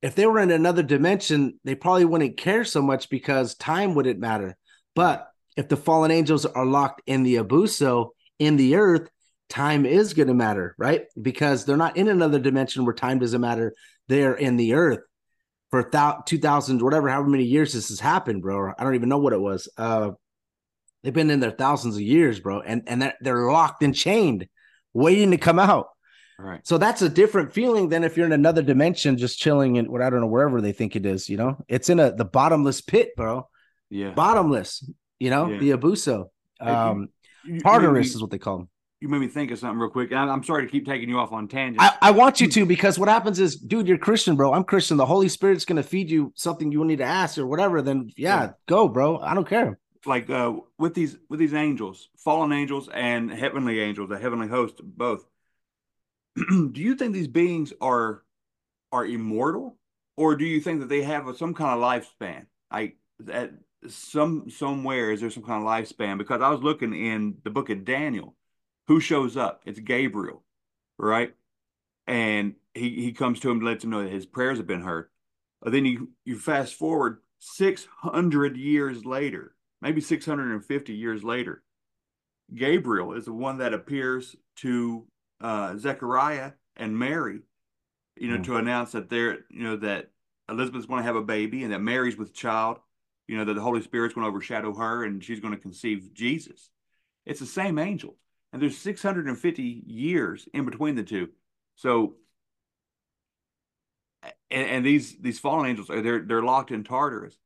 [0.00, 4.18] if they were in another dimension, they probably wouldn't care so much because time wouldn't
[4.18, 4.56] matter.
[4.94, 9.08] But if the fallen angels are locked in the abuso in the earth,
[9.48, 11.04] time is going to matter, right?
[11.20, 13.74] Because they're not in another dimension where time doesn't matter.
[14.08, 15.00] They're in the earth
[15.70, 18.72] for thou- 2000, whatever, however many years this has happened, bro.
[18.78, 19.68] I don't even know what it was.
[19.76, 20.12] Uh,
[21.02, 24.46] they've been in there thousands of years, bro, and and they're, they're locked and chained,
[24.92, 25.88] waiting to come out.
[26.38, 26.66] Right.
[26.66, 30.02] So that's a different feeling than if you're in another dimension, just chilling in what
[30.02, 31.28] I don't know wherever they think it is.
[31.28, 33.48] You know, it's in a the bottomless pit, bro.
[33.90, 34.10] Yeah.
[34.10, 34.88] Bottomless.
[35.22, 35.58] You know, Yeah.
[35.58, 36.30] the abuso.
[36.60, 37.08] Um,
[37.44, 38.68] You- you Tartarus is what they call them.
[39.00, 40.10] You made me think of something real quick.
[40.12, 41.82] and I'm sorry to keep taking you off on tangents.
[41.84, 44.52] I, I want you to because what happens is, dude, you're Christian, bro.
[44.52, 44.96] I'm Christian.
[44.96, 47.82] The Holy Spirit's gonna feed you something you need to ask or whatever.
[47.82, 48.50] Then yeah, Yeah.
[48.66, 49.18] go, bro.
[49.18, 49.78] I don't care.
[50.06, 54.80] like uh with these with these angels fallen angels and heavenly angels the heavenly host
[54.82, 55.24] both
[56.36, 58.24] do you think these beings are
[58.90, 59.78] are immortal
[60.16, 63.52] or do you think that they have a, some kind of lifespan like that
[63.88, 66.18] some somewhere is there some kind of lifespan?
[66.18, 68.36] Because I was looking in the book of Daniel,
[68.88, 69.62] who shows up?
[69.66, 70.44] It's Gabriel,
[70.98, 71.34] right?
[72.06, 74.82] And he he comes to him to let him know that his prayers have been
[74.82, 75.08] heard.
[75.62, 81.62] But then you you fast forward 600 years later, maybe 650 years later,
[82.54, 85.06] Gabriel is the one that appears to
[85.40, 87.40] uh, Zechariah and Mary,
[88.16, 88.44] you know, Mm.
[88.44, 90.10] to announce that they're, you know, that
[90.48, 92.78] Elizabeth's going to have a baby and that Mary's with child,
[93.32, 96.10] you know, that the Holy Spirit's going to overshadow her and she's going to conceive
[96.12, 96.68] Jesus.
[97.24, 98.18] It's the same angel.
[98.52, 101.30] And there's 650 years in between the two.
[101.76, 102.16] So,
[104.50, 107.38] and, and these these fallen angels are they're they're locked in Tartarus.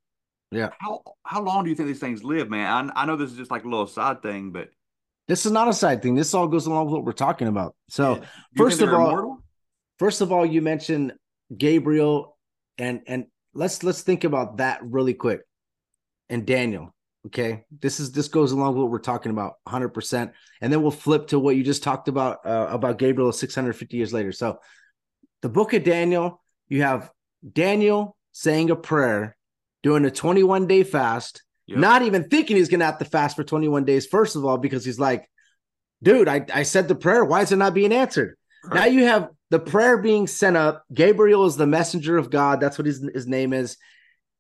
[0.50, 0.70] Yeah.
[0.80, 2.90] How how long do you think these things live, man?
[2.96, 4.70] I, I know this is just like a little side thing, but
[5.28, 6.16] This is not a side thing.
[6.16, 7.76] This all goes along with what we're talking about.
[7.88, 8.22] So, you
[8.56, 9.38] first of all, immortal?
[10.00, 11.12] first of all, you mentioned
[11.56, 12.36] Gabriel,
[12.76, 15.45] and and let's let's think about that really quick.
[16.28, 16.94] And Daniel,
[17.26, 20.32] okay, this is this goes along with what we're talking about, hundred percent.
[20.60, 23.74] And then we'll flip to what you just talked about uh, about Gabriel six hundred
[23.74, 24.32] fifty years later.
[24.32, 24.58] So,
[25.42, 27.10] the book of Daniel, you have
[27.52, 29.36] Daniel saying a prayer,
[29.82, 31.78] doing a twenty one day fast, Yep.
[31.78, 34.06] not even thinking he's gonna have to fast for twenty one days.
[34.06, 35.28] First of all, because he's like,
[36.02, 38.36] dude, I I said the prayer, why is it not being answered?
[38.72, 40.84] Now you have the prayer being sent up.
[40.92, 42.60] Gabriel is the messenger of God.
[42.60, 43.76] That's what his, his name is.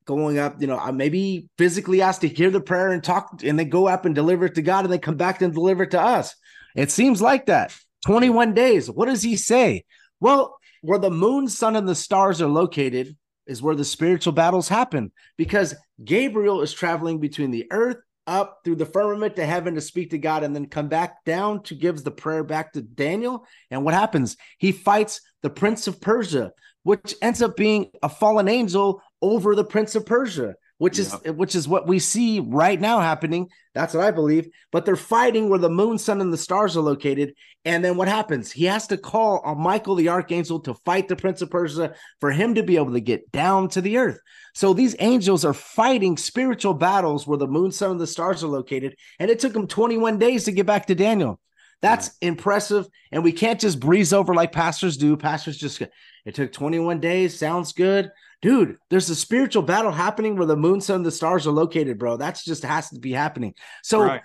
[0.06, 3.58] Going up, you know, uh, maybe physically asked to hear the prayer and talk, and
[3.58, 5.90] then go up and deliver it to God, and then come back and deliver it
[5.92, 6.34] to us.
[6.76, 7.74] It seems like that.
[8.06, 8.88] 21 days.
[8.88, 9.84] What does he say?
[10.20, 13.16] Well, where the moon, sun, and the stars are located
[13.46, 18.76] is where the spiritual battles happen because Gabriel is traveling between the earth up through
[18.76, 22.02] the firmament to heaven to speak to God and then come back down to gives
[22.02, 23.46] the prayer back to Daniel.
[23.70, 24.36] And what happens?
[24.58, 29.64] He fights the prince of Persia, which ends up being a fallen angel over the
[29.64, 33.48] prince of Persia, which is which is what we see right now happening.
[33.74, 34.48] That's what I believe.
[34.72, 37.34] But they're fighting where the moon, sun, and the stars are located.
[37.64, 38.52] And then what happens?
[38.52, 42.30] He has to call on Michael the archangel to fight the prince of Persia for
[42.30, 44.20] him to be able to get down to the earth.
[44.54, 48.48] So these angels are fighting spiritual battles where the moon, sun, and the stars are
[48.48, 48.96] located.
[49.18, 51.40] And it took them 21 days to get back to Daniel.
[51.82, 52.86] That's impressive.
[53.12, 55.16] And we can't just breeze over like pastors do.
[55.16, 55.82] Pastors just,
[56.24, 57.38] it took 21 days.
[57.38, 58.10] Sounds good.
[58.42, 62.16] Dude, there's a spiritual battle happening where the moon, sun, the stars are located, bro.
[62.16, 63.54] That's just has to be happening.
[63.82, 64.22] So Right.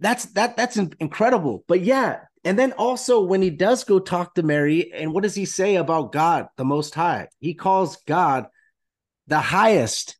[0.00, 1.64] that's that that's incredible.
[1.66, 5.34] But yeah, and then also when he does go talk to Mary, and what does
[5.34, 7.28] he say about God, the Most High?
[7.40, 8.46] He calls God
[9.26, 10.16] the highest.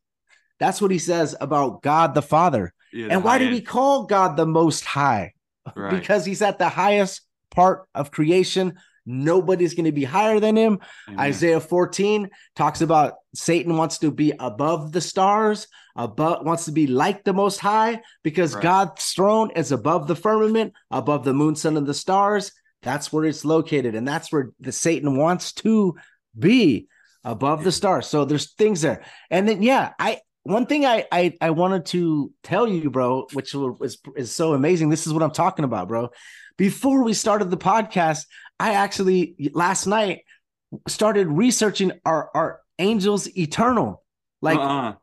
[0.59, 2.73] That's what he says about God the Father.
[2.91, 5.33] Yeah, the and why do we call God the Most High?
[5.75, 5.99] Right.
[5.99, 8.79] Because he's at the highest part of creation.
[9.11, 10.79] Nobody's going to be higher than him.
[11.07, 11.19] Amen.
[11.19, 16.85] Isaiah 14 talks about Satan wants to be above the stars, above wants to be
[16.85, 18.61] like the most high because Right.
[18.61, 22.51] God's throne is above the firmament, above the moon, sun, and the stars.
[22.83, 25.95] That's where it's located, and that's where the Satan wants to
[26.37, 26.87] be
[27.23, 28.05] above the stars.
[28.05, 29.03] So there's things there.
[29.31, 33.55] And then yeah, I one thing I I, I wanted to tell you, bro, which
[33.55, 34.89] is is so amazing.
[34.89, 36.09] This is what I'm talking about, bro.
[36.59, 38.25] Before we started the podcast,
[38.59, 40.23] I actually last night
[40.89, 44.03] started researching our our angels eternal.
[44.41, 44.95] Like uh-uh.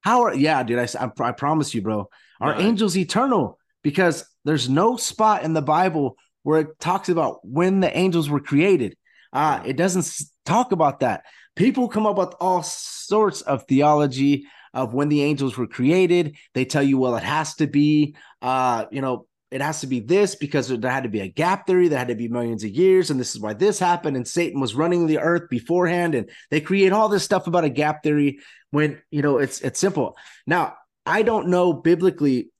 [0.00, 0.80] how are yeah, dude?
[0.80, 0.88] I
[1.20, 2.10] I promise you, bro.
[2.40, 2.60] Our Right.
[2.60, 7.96] angels eternal because there's no spot in the Bible where it talks about when the
[7.96, 8.96] angels were created.
[9.32, 10.10] Uh, it doesn't
[10.44, 11.22] talk about that.
[11.54, 16.36] People come up with all sorts of theology of when the angels were created.
[16.52, 20.00] They tell you, well, it has to be, uh, you know, it has to be
[20.00, 21.88] this because there had to be a gap theory.
[21.88, 24.16] There had to be millions of years, and this is why this happened.
[24.16, 27.68] And Satan was running the earth beforehand, and they create all this stuff about a
[27.68, 30.16] gap theory when you know it's it's simple.
[30.46, 32.50] Now, I don't know biblically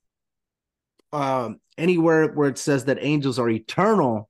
[1.13, 4.29] um anywhere where it says that angels are eternal.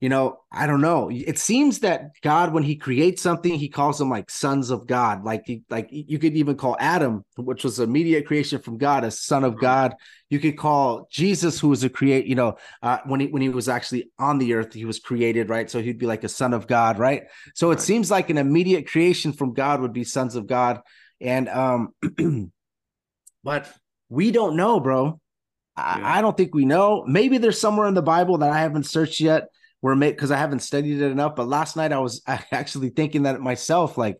[0.00, 1.10] You know, I don't know.
[1.12, 5.24] It seems that God, when He creates something, He calls them like sons of God.
[5.24, 9.10] Like, he, like you could even call Adam, which was immediate creation from God, a
[9.10, 9.96] son of God.
[10.30, 12.26] You could call Jesus, who was a create.
[12.26, 15.48] You know, uh, when he when he was actually on the earth, he was created,
[15.48, 15.68] right?
[15.68, 17.24] So he'd be like a son of God, right?
[17.54, 17.82] So it Right.
[17.82, 20.80] seems like an immediate creation from God would be sons of God,
[21.20, 21.88] and um,
[23.42, 23.72] but
[24.08, 25.20] we don't know, bro.
[25.76, 26.18] I, Yeah.
[26.18, 27.04] I don't think we know.
[27.06, 29.48] Maybe there's somewhere in the Bible that I haven't searched yet,
[29.80, 31.36] where because I haven't studied it enough.
[31.36, 34.18] But last night I was actually thinking that myself, like,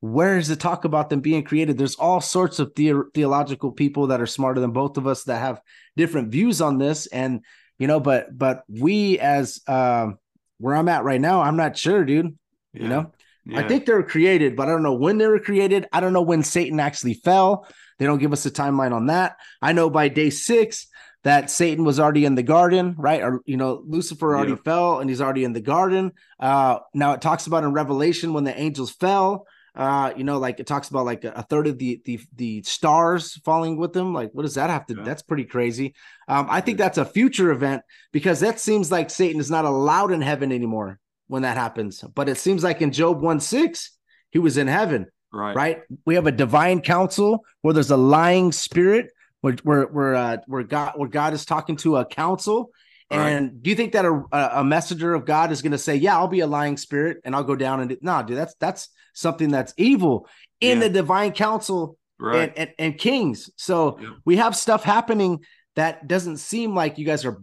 [0.00, 1.76] where is the talk about them being created?
[1.76, 5.40] There's all sorts of theo- theological people that are smarter than both of us that
[5.40, 5.60] have
[5.96, 7.40] different views on this, and
[7.78, 10.18] you know, but but we as um,
[10.58, 12.26] where I'm at right now, I'm not sure, dude.
[12.26, 12.88] You Yeah.
[12.88, 13.12] know,
[13.56, 15.86] I think they were created, but I don't know when they were created.
[15.92, 17.66] I don't know when Satan actually fell.
[17.98, 19.36] They don't give us a timeline on that.
[19.60, 20.86] I know by day six
[21.24, 23.22] that Satan was already in the garden, right?
[23.22, 24.58] Or you know, Lucifer already Yeah.
[24.64, 26.12] fell and he's already in the garden.
[26.38, 29.46] Uh, now it talks about in Revelation when the angels fell.
[29.74, 33.34] Uh, you know, like it talks about like a, third of the the the stars
[33.44, 34.12] falling with them.
[34.12, 34.94] Like, what does that have to?
[34.96, 35.02] Yeah.
[35.04, 35.94] That's pretty crazy.
[36.26, 40.10] Um, I think that's a future event because that seems like Satan is not allowed
[40.10, 40.98] in heaven anymore
[41.28, 42.02] when that happens.
[42.14, 43.90] But it seems like in Job 1 6,
[44.30, 45.54] he was in heaven, Right.
[45.54, 45.78] right?
[46.06, 49.10] We have a divine council where there's a lying spirit,
[49.40, 52.70] where where where, uh, where God where God is talking to a council.
[53.10, 53.30] Right.
[53.30, 56.16] And do you think that a, a messenger of God is going to say, "Yeah,
[56.16, 58.90] I'll be a lying spirit and I'll go down and do-" no, dude, that's that's
[59.14, 60.28] something that's evil
[60.60, 60.84] in Yeah.
[60.88, 62.52] the divine council Right.
[62.56, 63.48] and, and, and kings.
[63.56, 64.12] So Yep.
[64.24, 65.40] we have stuff happening
[65.76, 67.40] that doesn't seem like you guys are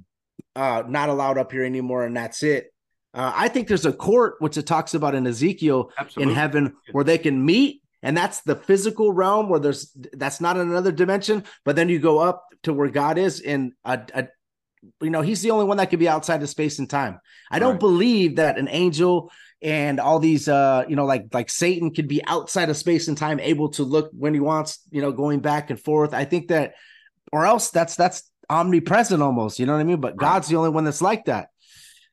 [0.55, 2.67] uh, not allowed up here anymore, and that's it.
[3.13, 6.31] Uh, I think there's a court which it talks about in Ezekiel Absolutely.
[6.33, 10.57] in heaven where they can meet, and that's the physical realm where there's that's not
[10.57, 11.43] another dimension.
[11.65, 14.27] But then you go up to where God is in a, a
[15.01, 17.19] you know he's the only one that could be outside of space and time.
[17.49, 17.79] I don't Right.
[17.79, 22.23] believe that an angel and all these uh you know like like Satan could be
[22.27, 25.71] outside of space and time able to look when he wants, you know, going back
[25.71, 26.13] and forth.
[26.13, 26.75] I think that
[27.33, 29.99] or else that's that's omnipresent almost, you know what I mean?
[29.99, 31.49] But God's the only one that's like that.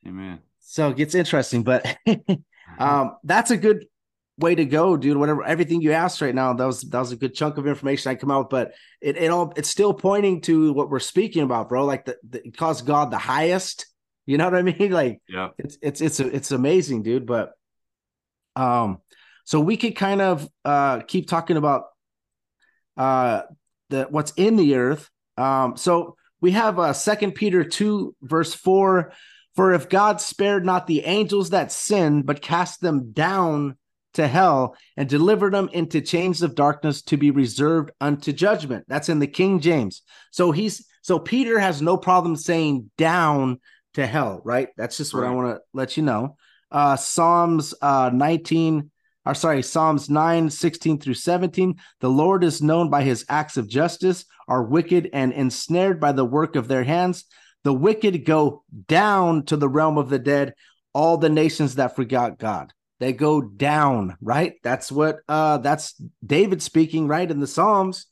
[0.07, 0.39] Amen.
[0.59, 1.85] So it gets interesting, but
[2.79, 3.85] um that's a good
[4.43, 5.17] way to go, dude.
[5.17, 8.11] Whatever everything you asked right now, that was that was a good chunk of information
[8.11, 11.69] I come out, but it, it all it's still pointing to what we're speaking about,
[11.69, 11.85] bro.
[11.85, 13.87] Like the, the it calls God the highest.
[14.27, 14.91] You know what I mean?
[14.91, 15.49] Like Yeah.
[15.57, 17.25] it's it's it's it's amazing, dude.
[17.25, 17.53] But
[18.55, 18.99] um,
[19.45, 21.85] so we could kind of uh keep talking about
[22.97, 23.43] uh
[23.89, 25.09] the what's in the earth.
[25.37, 29.13] Um, so we have uh Second Peter two verse four.
[29.55, 33.77] For if God spared not the angels that sinned, but cast them down
[34.13, 38.85] to hell and delivered them into chains of darkness to be reserved unto judgment.
[38.87, 40.01] That's in the King James.
[40.31, 43.59] So he's so Peter has no problem saying down
[43.95, 44.69] to hell, right?
[44.77, 46.37] That's just what I want to let you know.
[46.71, 48.89] Uh Psalms uh 19
[49.25, 51.75] or sorry, Psalms 9, 16 through 17.
[52.01, 56.25] The Lord is known by his acts of justice, are wicked and ensnared by the
[56.25, 57.23] work of their hands.
[57.63, 60.53] The wicked go down to the realm of the dead,
[60.93, 62.73] all the nations that forgot God.
[62.99, 64.53] They go down, right?
[64.63, 67.29] That's what uh that's David speaking, right?
[67.29, 68.05] In the Psalms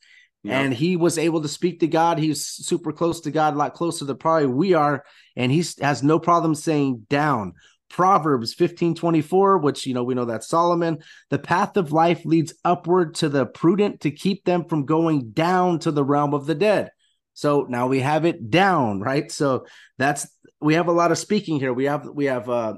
[0.43, 0.59] Yeah.
[0.61, 2.17] and he was able to speak to God.
[2.17, 5.03] He's super close to God, a lot closer than probably we are,
[5.35, 7.53] and he has no problem saying down.
[7.89, 10.99] Proverbs 15 24, which you know, we know that's Solomon.
[11.29, 15.79] The path of life leads upward to the prudent to keep them from going down
[15.79, 16.91] to the realm of the dead.
[17.33, 19.31] So now we have it down, right?
[19.31, 19.65] So
[19.97, 20.27] that's
[20.59, 21.73] we have a lot of speaking here.
[21.73, 22.75] We have we have uh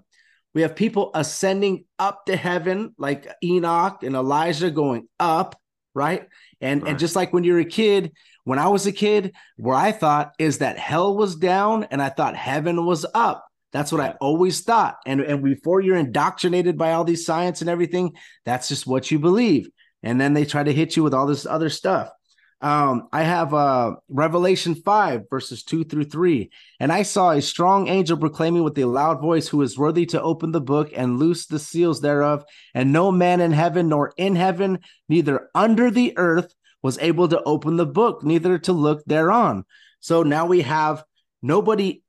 [0.53, 5.59] we have people ascending up to heaven, like Enoch and Elijah going up,
[5.93, 6.27] right?
[6.61, 8.11] And and just like when you're a kid,
[8.43, 12.09] when I was a kid, where I thought is that hell was down and I
[12.09, 13.45] thought heaven was up.
[13.71, 14.97] That's what I always thought.
[15.05, 18.13] And and before you're indoctrinated by all these science and everything,
[18.45, 19.69] that's just what you believe.
[20.03, 22.09] And then they try to hit you with all this other stuff.
[22.64, 26.49] Um, I have uh Revelation 5, verses 2 through 3.
[26.80, 30.22] And I saw a strong angel proclaiming with a loud voice, Who is worthy to
[30.22, 32.45] open the book and loose the seals thereof?
[32.74, 37.43] And no man in heaven nor in heaven, neither under the earth, was able to
[37.43, 39.66] open the book, neither to look thereon.
[39.99, 41.03] So now we have
[41.41, 42.01] nobody,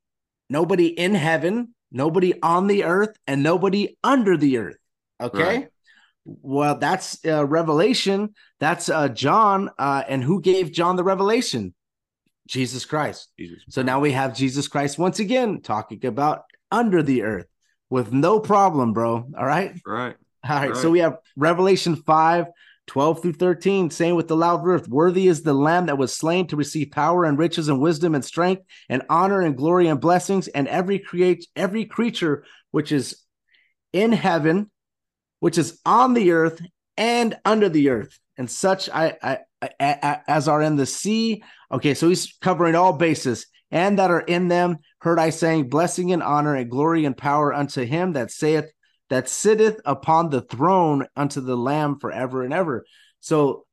[0.49, 4.77] nobody in heaven, nobody on the earth, and nobody under the earth.
[5.19, 5.43] Okay.
[5.43, 5.69] Right.
[6.25, 8.33] Well, that's uh, Revelation.
[8.59, 9.69] That's uh, John.
[9.77, 11.73] Uh, and who gave John the revelation?
[12.47, 13.29] Jesus Christ.
[13.37, 13.63] Jesus.
[13.69, 17.47] So now we have Jesus Christ once again talking about under the earth
[17.89, 19.27] with no problem, bro.
[19.37, 19.79] All right.
[19.85, 20.15] Right.
[20.47, 20.75] All right.
[20.75, 22.47] So we have Revelation 5,
[22.87, 26.47] 12 through 13, saying with the loud earth, Worthy is the lamb that was slain
[26.47, 30.47] to receive power and riches and wisdom and strength and honor and glory and blessings,
[30.47, 33.23] and every create every creature which is
[33.93, 34.69] in heaven,
[35.45, 36.59] which is on the earth
[36.97, 39.37] and under the earth, and such I, I,
[39.79, 41.43] I, as are in the sea.
[41.71, 44.77] Okay, so he's covering all bases, and that are in them.
[45.01, 48.65] Heard I saying, blessing and honor and glory and power unto him that saith,
[49.11, 52.83] that sitteth upon the throne unto the Lamb forever and ever.
[53.19, 53.67] So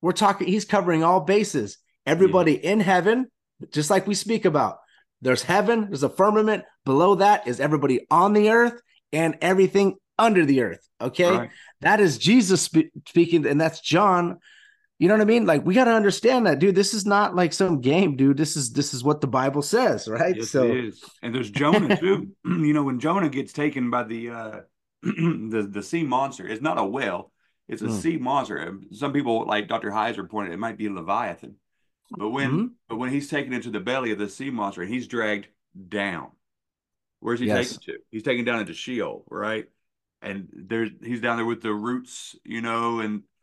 [0.00, 0.46] we're talking.
[0.46, 1.76] He's covering all bases.
[2.06, 3.30] Everybody in heaven,
[3.70, 4.78] just like we speak about.
[5.20, 5.88] There's heaven.
[5.90, 6.64] There's a firmament.
[6.86, 8.80] Below that is everybody on the earth
[9.12, 10.86] and everything under the earth.
[11.00, 11.30] Okay.
[11.30, 11.50] Right.
[11.80, 14.38] That is Jesus spe- speaking, and that's John.
[14.98, 15.46] You know what I mean?
[15.46, 16.74] Like we got to understand that, dude.
[16.74, 18.36] This is not like some game, dude.
[18.36, 20.36] This is this is what the Bible says, right?
[20.36, 21.02] Yes, so it is.
[21.22, 22.28] And there's Jonah too.
[22.44, 24.60] you know, when Jonah gets taken by the uh
[25.02, 27.32] the the sea monster, it's not a whale.
[27.66, 28.00] It's a Mm.
[28.02, 28.78] sea monster.
[28.92, 29.90] Some people, like Dr.
[29.90, 31.54] Heiser pointed, it might be Leviathan.
[32.10, 32.70] But when Mhm.
[32.88, 35.46] but when he's taken into the belly of the sea monster, and he's dragged
[35.88, 36.32] down.
[37.20, 37.76] Where's he Yes.
[37.76, 37.98] taken to?
[38.10, 39.66] He's taken down into Sheol, right?
[40.22, 43.22] And there's he's down there with the roots, you know, and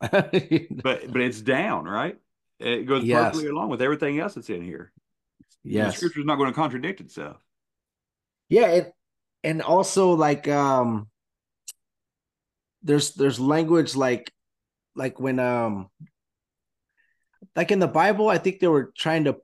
[0.82, 2.16] but but it's down, right?
[2.60, 3.04] It goes Yes.
[3.04, 4.92] perfectly along with everything else that's in here.
[5.74, 5.92] The yes.
[5.92, 7.38] scripture's not going to contradict itself.
[8.48, 8.92] Yeah, and
[9.44, 11.08] and also like um
[12.82, 14.32] there's there's language like
[14.94, 15.90] like when um
[17.56, 19.36] like in the Bible, I think they were trying to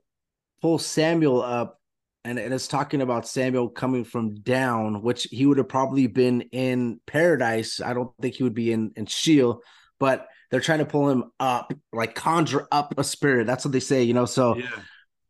[0.61, 1.79] pull Samuel up
[2.25, 6.41] and, and it's talking about Samuel coming from down, which he would have probably been
[6.51, 7.79] in paradise.
[7.79, 9.61] I don't think he would be in, in Sheol,
[9.99, 13.47] but they're trying to pull him up, like conjure up a spirit.
[13.47, 14.25] That's what they say, you know.
[14.25, 14.67] So Yeah.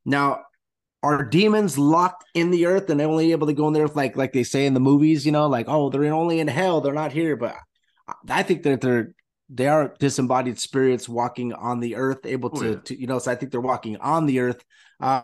[0.06, 0.40] now,
[1.04, 4.16] are demons locked in the earth and they're only able to go in there like
[4.18, 5.24] like they say in the movies?
[5.26, 6.82] You know, like oh, they're in, only in hell.
[6.82, 7.36] They're not here.
[7.36, 7.56] But
[8.30, 9.14] I think that they're
[9.50, 12.76] they are disembodied spirits walking on the earth, able Oh, to, yeah.
[12.86, 13.20] to you know.
[13.20, 14.64] So I think they're walking on the earth.
[15.00, 15.22] Uh,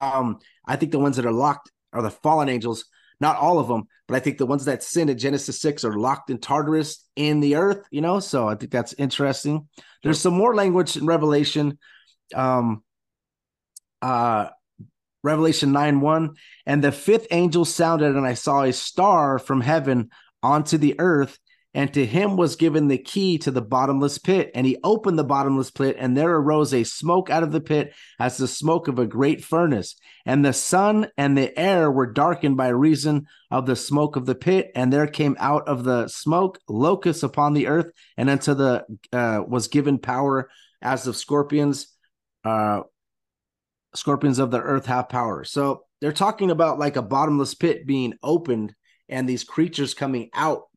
[0.00, 2.84] um, I think the ones that are locked are the fallen angels.
[3.20, 5.98] Not all of them, but I think the ones that sin in Genesis six are
[5.98, 7.84] locked in Tartarus in the earth.
[7.90, 9.68] You know, so I think that's interesting.
[10.04, 11.78] There's some more language in Revelation.
[12.34, 12.84] Um,
[14.00, 14.50] uh
[15.22, 16.34] Revelation 9 1.
[16.66, 20.10] And the fifth angel sounded, and I saw a star from heaven
[20.42, 21.38] onto the earth,
[21.74, 24.50] and to him was given the key to the bottomless pit.
[24.54, 27.94] And he opened the bottomless pit, and there arose a smoke out of the pit
[28.18, 29.94] as the smoke of a great furnace.
[30.24, 34.34] And the sun and the air were darkened by reason of the smoke of the
[34.34, 38.84] pit, and there came out of the smoke locusts upon the earth, and unto the
[39.12, 40.50] uh, was given power
[40.80, 41.94] as of scorpions.
[42.44, 42.80] Uh,
[43.94, 45.44] scorpions of the earth have power.
[45.44, 48.74] So they're talking about like a bottomless pit being opened
[49.08, 50.67] and these creatures coming out.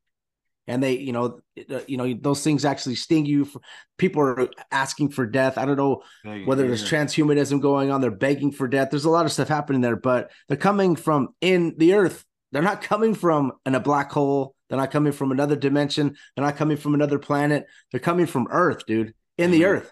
[0.68, 1.40] And they, you know,
[1.70, 3.46] uh, you know, those things actually sting you.
[3.46, 3.62] For,
[3.98, 5.58] people are asking for death.
[5.58, 6.04] I don't know
[6.46, 7.00] whether there's yeah.
[7.00, 8.00] transhumanism going on.
[8.00, 8.90] They're begging for death.
[8.92, 12.24] There's a lot of stuff happening there, but they're coming from in the earth.
[12.52, 14.56] They're not coming from in a black hole.
[14.70, 16.16] They're not coming from another dimension.
[16.36, 17.66] They're not coming from another planet.
[17.92, 19.68] They're coming from Earth, dude, in the Mhm.
[19.68, 19.92] earth.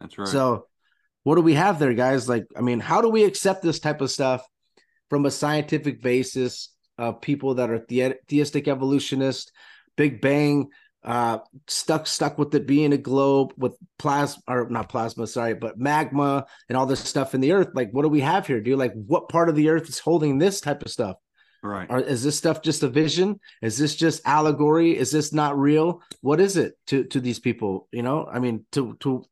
[0.00, 0.28] That's right.
[0.28, 0.66] So,
[1.24, 2.28] what do we have there, guys?
[2.28, 4.46] Like, I mean, how do we accept this type of stuff
[5.10, 9.50] from a scientific basis of people that are the- theistic evolutionists,
[9.96, 10.68] Big Bang,
[11.04, 15.78] uh, stuck stuck with it being a globe with plasma or not plasma, sorry, but
[15.78, 17.68] magma and all this stuff in the earth?
[17.74, 18.78] Like, what do we have here, dude?
[18.78, 21.16] Like, what part of the earth is holding this type of stuff?
[21.62, 21.86] right.
[21.90, 23.40] Or is this stuff just a vision?
[23.62, 24.96] Is this just allegory?
[24.96, 26.02] Is this not real?
[26.20, 27.88] What is it to to these people?
[27.92, 29.24] You know, I mean, to to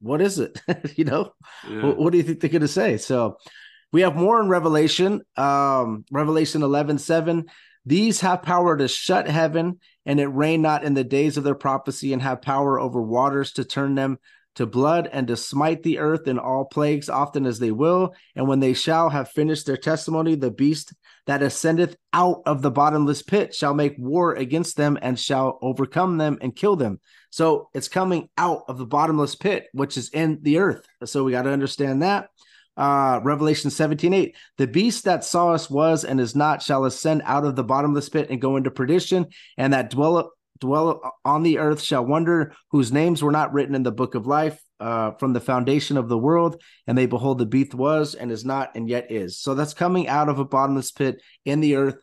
[0.00, 0.60] what is it?
[0.96, 1.32] you know,
[1.68, 1.84] Yeah.
[1.84, 2.96] what, what do you think they're going to say?
[2.96, 3.36] So
[3.92, 7.44] we have more in Revelation, um, Revelation 11 7.
[7.86, 11.54] These have power to shut heaven and it rain not in the days of their
[11.54, 14.18] prophecy, and have power over waters to turn them
[14.56, 18.14] to blood and to smite the earth in all plagues, often as they will.
[18.34, 20.92] And when they shall have finished their testimony, the beast
[21.26, 26.18] that ascendeth out of the bottomless pit shall make war against them and shall overcome
[26.18, 26.98] them and kill them.
[27.30, 30.84] So it's coming out of the bottomless pit, which is in the earth.
[31.04, 32.30] So we got to understand that.
[32.76, 34.36] Uh, Revelation 17 8.
[34.58, 38.08] The beast that saw us was and is not shall ascend out of the bottomless
[38.08, 39.26] pit and go into perdition,
[39.58, 43.82] and that dwell dwell on the earth shall wonder whose names were not written in
[43.82, 47.46] the book of life uh, from the foundation of the world and they behold the
[47.46, 49.38] beast was and is not and yet is.
[49.38, 51.96] So that's coming out of a bottomless pit in the earth.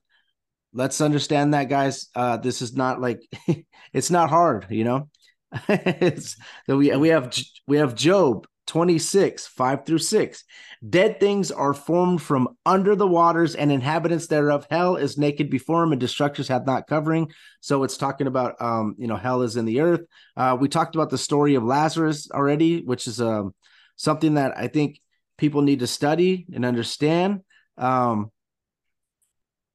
[0.74, 2.07] Let's understand that guys.
[2.15, 3.22] Uh this is not like
[3.93, 5.09] it's not hard you know?
[5.70, 6.36] It's
[6.68, 7.36] that we we have
[7.68, 10.43] we have job 26 5 through 6
[10.88, 15.84] dead things are formed from under the waters and inhabitants thereof hell is naked before
[15.84, 17.32] him and destructors hath not covering.
[17.61, 20.01] So it's talking about um you know hell is in the earth.
[20.36, 23.55] Uh we talked about the story of lazarus already which is um
[23.95, 24.99] something that i think
[25.38, 27.41] people need to study and understand.
[27.78, 28.32] Um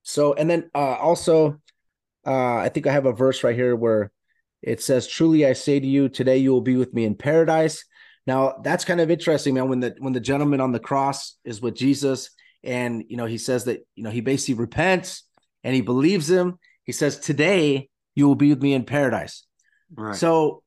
[0.03, 1.61] so and then uh also
[2.26, 4.12] uh i think i have a verse right here where
[4.61, 7.84] it says truly i say to you today you will be with me in paradise
[8.27, 11.61] now that's kind of interesting man when the when the gentleman on the cross is
[11.61, 12.31] with jesus
[12.64, 15.25] and you know he says that you know he basically repents
[15.64, 19.45] and he believes him he says today you will be with me in paradise
[19.95, 20.14] Right.
[20.16, 20.62] so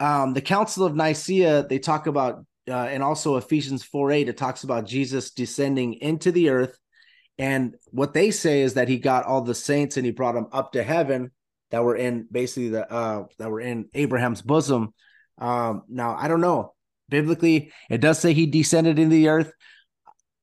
[0.00, 4.36] um the council of nicaea they talk about uh, and also ephesians 4 8 it
[4.36, 6.78] talks about jesus descending into the earth
[7.38, 10.46] and what they say is that he got all the saints and he brought them
[10.52, 11.30] up to heaven
[11.70, 14.92] that were in basically the uh that were in Abraham's bosom.
[15.38, 16.74] Um now I don't know.
[17.12, 19.52] Biblically, it does say he descended into the earth.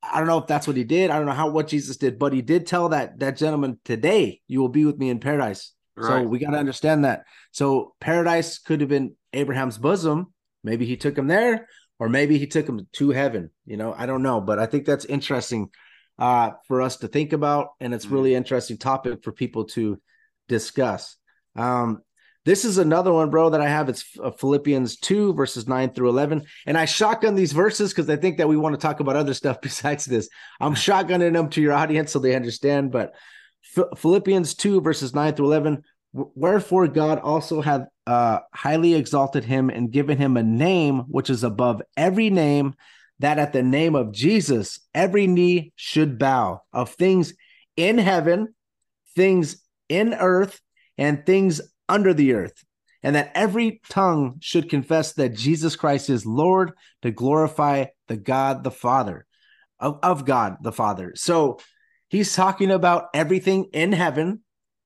[0.03, 1.09] I don't know if that's what he did.
[1.09, 4.41] I don't know how what Jesus did, but he did tell that that gentleman today,
[4.47, 5.73] you will be with me in paradise.
[6.01, 7.23] So we got to understand that.
[7.51, 10.33] So paradise could have been Abraham's bosom.
[10.63, 11.67] Maybe he took him there,
[11.97, 13.49] or maybe he took him to heaven.
[13.65, 15.69] You know, I don't know, but I think that's interesting
[16.17, 19.99] uh, for us to think about, and it's really interesting topic for people to
[20.47, 21.17] discuss.
[21.55, 22.03] Um,
[22.49, 23.89] this is another one, bro, that I have.
[23.89, 26.47] It's uh, Philippians 2, verses 9 through 11.
[26.65, 29.35] And I shotgun these verses because I think that we want to talk about other
[29.35, 30.27] stuff besides this.
[30.59, 32.91] I'm shotgunning them to your audience so they understand.
[32.91, 33.13] But
[33.75, 35.83] Ph- Philippians 2, verses 9 through 11.
[36.11, 41.43] Wherefore God also hath uh, highly exalted him and given him a name which is
[41.43, 42.73] above every name,
[43.19, 47.35] that at the name of Jesus every knee should bow of things
[47.77, 48.55] in heaven,
[49.15, 50.59] things in earth,
[50.97, 52.63] and things under the earth,
[53.03, 58.63] and that every tongue should confess that Jesus Christ is Lord to glorify the God
[58.63, 59.25] the Father,
[59.79, 61.13] of, of God the Father.
[61.15, 61.59] So
[62.09, 64.41] he's talking about everything in heaven,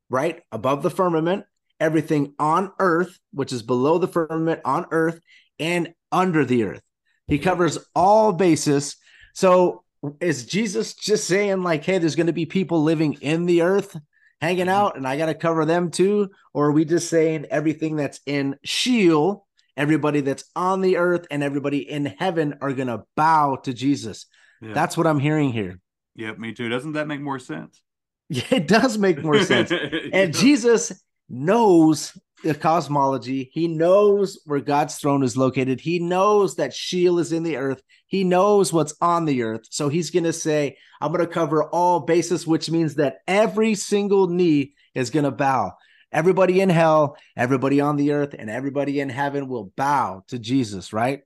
[0.09, 0.41] right?
[0.51, 1.45] Above the firmament,
[1.79, 5.19] everything on earth, which is below the firmament on earth,
[5.59, 6.81] and under the earth.
[7.27, 8.95] He covers all bases.
[9.33, 9.83] So
[10.19, 13.97] is Jesus just saying, like, hey, there's going to be people living in the earth
[14.43, 14.75] hanging mm-hmm.
[14.75, 16.29] out and I got to cover them too?
[16.53, 21.41] Or are we just saying everything that's in Sheol, everybody that's on the earth and
[21.41, 24.25] everybody in heaven are going to bow to Jesus?
[24.61, 24.73] Yeah.
[24.73, 25.79] That's what I'm hearing here.
[26.15, 26.69] Yep, me too.
[26.69, 27.81] Doesn't that make more sense?
[28.29, 29.71] Yeah, it does make more sense.
[30.13, 33.49] And Jesus knows the cosmology.
[33.53, 35.79] He knows where God's throne is located.
[35.79, 37.81] He knows that Sheol is in the earth.
[38.07, 39.61] He knows what's on the earth.
[39.71, 43.75] So he's going to say, I'm going to cover all bases, which means that every
[43.75, 45.73] single knee is going to bow.
[46.11, 50.93] Everybody in hell, everybody on the earth, and everybody in heaven will bow to Jesus,
[50.93, 51.21] right?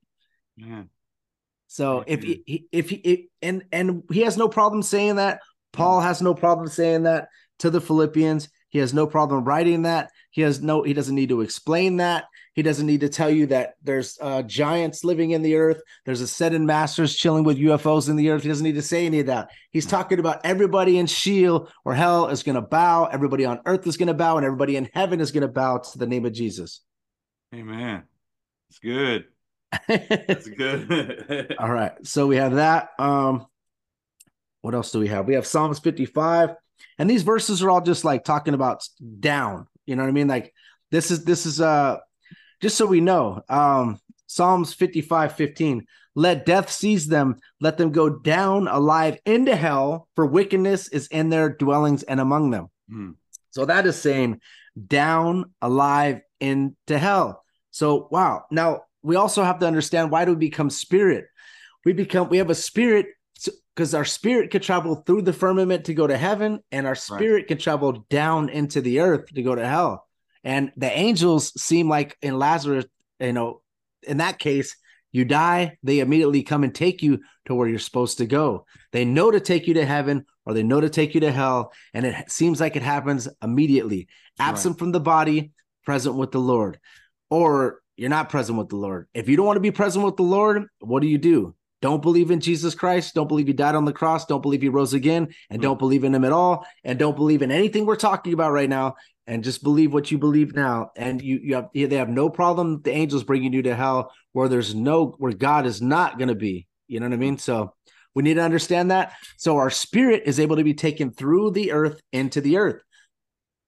[0.56, 0.84] Yeah.
[1.68, 5.42] So if he, he- if he if, and and he has no problem saying that.
[5.74, 7.28] Paul has no problem saying that
[7.60, 8.50] to the Philippians.
[8.78, 10.12] He has no problem writing that.
[10.30, 10.84] He has no.
[10.84, 12.26] He doesn't need to explain that.
[12.54, 15.82] He doesn't need to tell you that there's uh, giants living in the earth.
[16.06, 18.44] There's ascended masters chilling with UFOs in the earth.
[18.44, 19.50] He doesn't need to say any of that.
[19.72, 23.06] He's talking about everybody in Sheol or hell is going to bow.
[23.06, 25.80] Everybody on earth is going to bow, and everybody in heaven is going to bow
[25.80, 26.82] to the name of Jesus.
[27.56, 28.04] Amen.
[28.70, 29.26] It's good.
[29.90, 31.56] It's good.
[31.60, 31.94] All right.
[32.06, 32.92] So we have that.
[33.00, 33.48] Um,
[34.62, 35.26] what else do we have?
[35.26, 36.52] We have Psalms 55.
[36.98, 38.88] And these verses are all just like talking about
[39.20, 39.68] down.
[39.86, 40.28] You know what I mean?
[40.28, 40.54] Like
[40.92, 41.98] this is this is uh
[42.62, 43.42] just so we know.
[43.50, 45.88] Um Psalms 55, 15.
[46.16, 51.30] Let death seize them, let them go down alive into hell, for wickedness is in
[51.30, 52.70] their dwellings and among them.
[52.90, 53.12] Hmm.
[53.52, 54.42] So that is saying
[54.88, 57.44] down alive into hell.
[57.72, 58.46] So wow.
[58.52, 61.26] Now we also have to understand why do we become spirit?
[61.86, 63.08] We become we have a spirit
[63.78, 67.48] because our spirit could travel through the firmament to go to heaven, and our spirit
[67.48, 70.08] can travel down into the earth to go to hell.
[70.44, 72.86] And the angels seem like in Lazarus,
[73.20, 73.62] you know,
[74.02, 74.76] in that case,
[75.12, 78.66] you die, they immediately come and take you to where you're supposed to go.
[78.94, 81.72] They know to take you to heaven or they know to take you to hell,
[81.94, 84.08] and it seems like it happens immediately.
[84.40, 85.52] Absent from the body,
[85.86, 86.80] present with the Lord.
[87.30, 89.08] Or you're not present with the Lord.
[89.14, 91.54] If you don't want to be present with the Lord, what do you do?
[91.82, 93.14] Don't believe in Jesus Christ.
[93.14, 94.26] Don't believe he died on the cross.
[94.26, 95.28] Don't believe he rose again.
[95.50, 96.66] And don't believe in him at all.
[96.84, 98.96] And don't believe in anything we're talking about right now.
[99.28, 100.92] And just believe what you believe now.
[100.96, 102.82] And you, you have, they have no problem.
[102.82, 106.36] The angels bringing you to hell where there's no, where God is not going to
[106.36, 106.66] be.
[106.88, 107.38] You know what I mean?
[107.38, 107.74] So
[108.16, 109.14] we need to understand that.
[109.36, 112.82] So our spirit is able to be taken through the earth into the earth.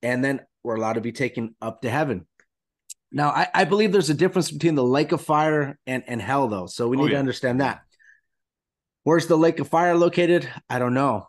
[0.02, 2.26] And then we're allowed to be taken up to heaven.
[3.12, 6.48] Now, I, I believe there's a difference between the lake of fire and, and hell,
[6.48, 6.66] though.
[6.66, 7.82] So we Oh, need to understand that.
[9.04, 10.48] Where's the lake of fire located?
[10.68, 11.26] I don't know.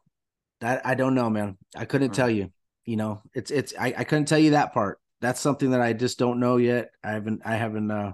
[0.59, 1.57] That I don't know, man.
[1.75, 2.15] I couldn't Right.
[2.15, 2.51] tell you.
[2.85, 4.99] You know, it's it's I, I couldn't tell you that part.
[5.21, 6.89] That's something that I just don't know yet.
[7.03, 8.13] I haven't I haven't uh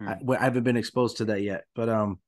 [0.00, 0.30] I, Hmm.
[0.30, 1.64] I haven't been exposed to that yet.
[1.74, 2.20] But um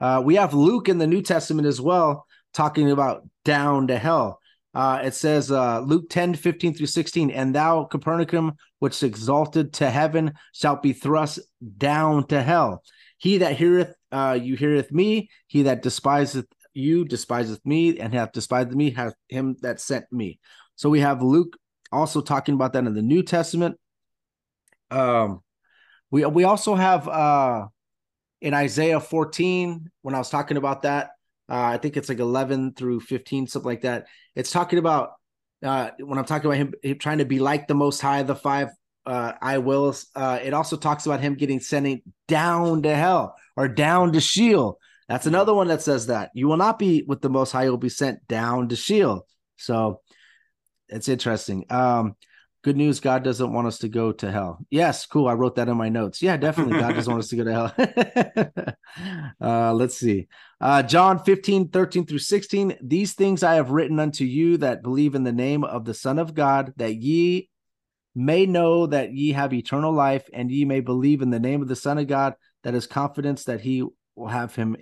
[0.00, 4.38] uh we have Luke in the New Testament as well talking about down to hell.
[4.72, 9.90] Uh it says uh Luke 10, 15 through 16, and thou Capernaum, which exalted to
[9.90, 11.40] heaven, shalt be thrust
[11.76, 12.82] down to hell.
[13.18, 18.32] He that heareth uh you heareth me, he that despiseth you despiseth me, and hath
[18.32, 20.38] despised me hath him that sent me.
[20.76, 21.56] So we have Luke
[21.92, 23.76] also talking about that in the New Testament.
[24.90, 25.40] Um
[26.10, 27.66] we we also have uh
[28.40, 31.10] in Isaiah 14, when I was talking about that,
[31.50, 34.06] uh, I think it's like 11 through 15, something like that.
[34.34, 35.12] It's talking about
[35.62, 38.36] uh when I'm talking about him, him trying to be like the most high, the
[38.36, 38.70] five
[39.06, 39.94] uh I will.
[40.14, 44.78] Uh it also talks about him getting sent down to hell or down to Sheol.
[45.08, 47.76] That's another one that says that you will not be with the most high, you'll
[47.76, 49.26] be sent down to Sheol.
[49.56, 50.00] So
[50.88, 51.66] it's interesting.
[51.70, 52.16] Um
[52.62, 54.58] Good news, God doesn't want us to go to hell.
[54.68, 55.28] Yes, cool.
[55.28, 56.20] I wrote that in my notes.
[56.20, 56.78] Yeah, definitely.
[56.78, 58.76] God doesn't want us to go to hell.
[59.40, 60.28] uh, let's see.
[60.60, 62.76] Uh, John 15, 13 through 16.
[62.82, 66.18] These things I have written unto you that believe in the name of the Son
[66.18, 67.48] of God, that ye
[68.14, 71.68] may know that ye have eternal life, and ye may believe in the name of
[71.68, 72.34] the Son of God,
[72.64, 73.82] that is confidence that he
[74.14, 74.76] will have him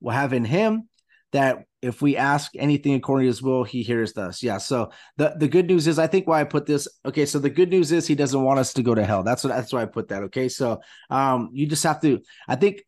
[0.00, 0.88] will have in him
[1.32, 4.42] that if we ask anything according to his will, he hears us.
[4.42, 4.58] Yeah.
[4.58, 6.86] So the, the good news is, I think why I put this.
[7.04, 7.26] Okay.
[7.26, 9.22] So the good news is he doesn't want us to go to hell.
[9.22, 10.22] That's what, that's why I put that.
[10.24, 10.48] Okay.
[10.48, 10.80] So
[11.10, 12.82] um, you just have to, I think,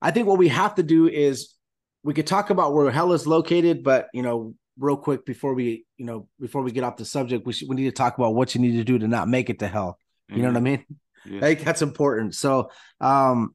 [0.00, 1.54] I think what we have to do is
[2.02, 5.84] we could talk about where hell is located, but you know, real quick before we,
[5.96, 8.34] you know, before we get off the subject, we should, we need to talk about
[8.34, 9.98] what you need to do to not make it to hell.
[10.28, 10.42] You mm-hmm.
[10.42, 10.84] know what I mean?
[11.24, 11.38] Yeah.
[11.38, 12.34] I think that's important.
[12.34, 12.70] So,
[13.00, 13.54] um,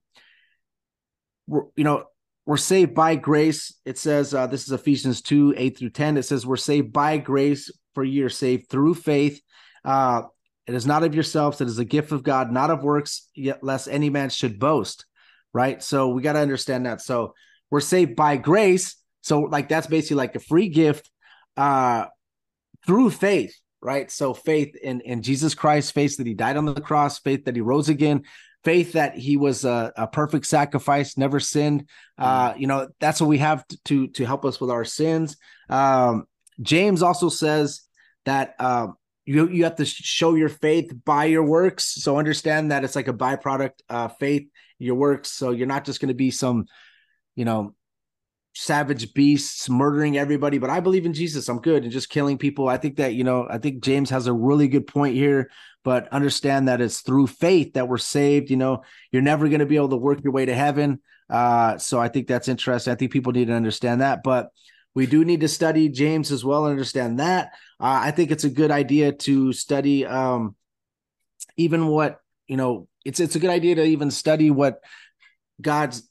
[1.47, 2.05] you know,
[2.45, 3.73] we're saved by grace.
[3.85, 6.17] It says uh, this is Ephesians 2 8 through 10.
[6.17, 9.41] It says, We're saved by grace, for you're saved through faith.
[9.85, 10.23] Uh,
[10.67, 13.63] it is not of yourselves, it is a gift of God, not of works, yet
[13.63, 15.05] lest any man should boast.
[15.53, 15.83] Right.
[15.83, 17.01] So we got to understand that.
[17.01, 17.35] So
[17.69, 18.95] we're saved by grace.
[19.23, 21.09] So, like, that's basically like a free gift
[21.57, 22.05] uh,
[22.85, 23.55] through faith.
[23.81, 24.09] Right.
[24.11, 27.55] So, faith in, in Jesus Christ, faith that he died on the cross, faith that
[27.55, 28.23] he rose again,
[28.63, 31.89] faith that he was a, a perfect sacrifice, never sinned.
[32.17, 32.59] Uh, mm.
[32.59, 35.35] you know, that's what we have to, to, to help us with our sins.
[35.69, 36.25] Um,
[36.61, 37.81] James also says
[38.25, 38.95] that um,
[39.25, 41.95] you you have to show your faith by your works.
[41.95, 44.47] So understand that it's like a byproduct uh, faith
[44.79, 45.31] your works.
[45.31, 46.65] So you're not just going to be some,
[47.35, 47.73] you know,
[48.53, 51.49] savage beasts murdering everybody but i believe in jesus.
[51.49, 51.83] I'm good.
[51.83, 52.69] And just killing people.
[52.69, 55.49] I think that you know i think james has a really good point here
[55.83, 58.49] but understand that it's through faith that we're saved.
[58.49, 60.99] You know you're never going to be able to work your way to heaven.
[61.29, 62.93] Uh so i think that's interesting.
[62.93, 64.49] I think people need to understand that but
[64.95, 67.53] we do need to study james as well and understand that.
[67.79, 70.55] Uh, i think it's a good idea to study um
[71.57, 74.79] even what you know it's it's a good idea to even study what
[75.61, 76.07] god's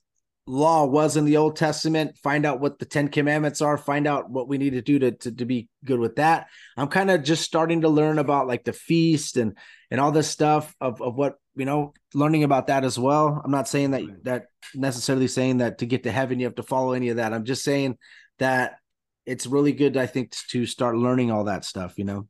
[0.53, 4.29] law was in the Old Testament, find out what the Ten Commandments are, find out
[4.29, 6.49] what we need to do to, to, to be good with that.
[6.77, 9.57] I'm kind of just starting to learn about like the feast and
[9.91, 13.41] and all this stuff of, of what you know, learning about that as well.
[13.43, 16.63] I'm not saying that that necessarily saying that to get to heaven you have to
[16.63, 17.33] follow any of that.
[17.33, 17.97] I'm just saying
[18.39, 18.77] that
[19.25, 22.29] it's really good, I think, to start learning all that stuff, you know.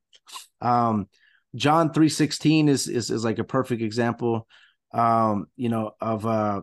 [0.60, 1.08] Um
[1.56, 4.46] John 3:16 is is is like a perfect example
[4.94, 6.62] um, you know, of uh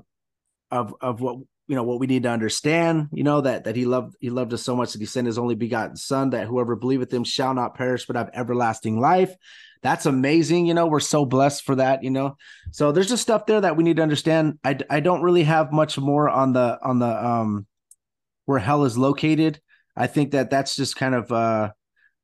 [0.72, 1.38] of of what
[1.70, 4.52] you know what we need to understand you know that that he loved he loved
[4.54, 7.54] us so much that he sent his only begotten son that whoever believeth him shall
[7.54, 9.34] not perish but have everlasting life.
[9.84, 12.38] That's amazing you know we're so blessed for that you know.
[12.72, 14.58] So there's just stuff there that we need to understand.
[14.64, 17.68] I i don't really have much more on the on the um
[18.46, 19.62] where hell is located.
[19.96, 21.72] I think that that's just kind of uh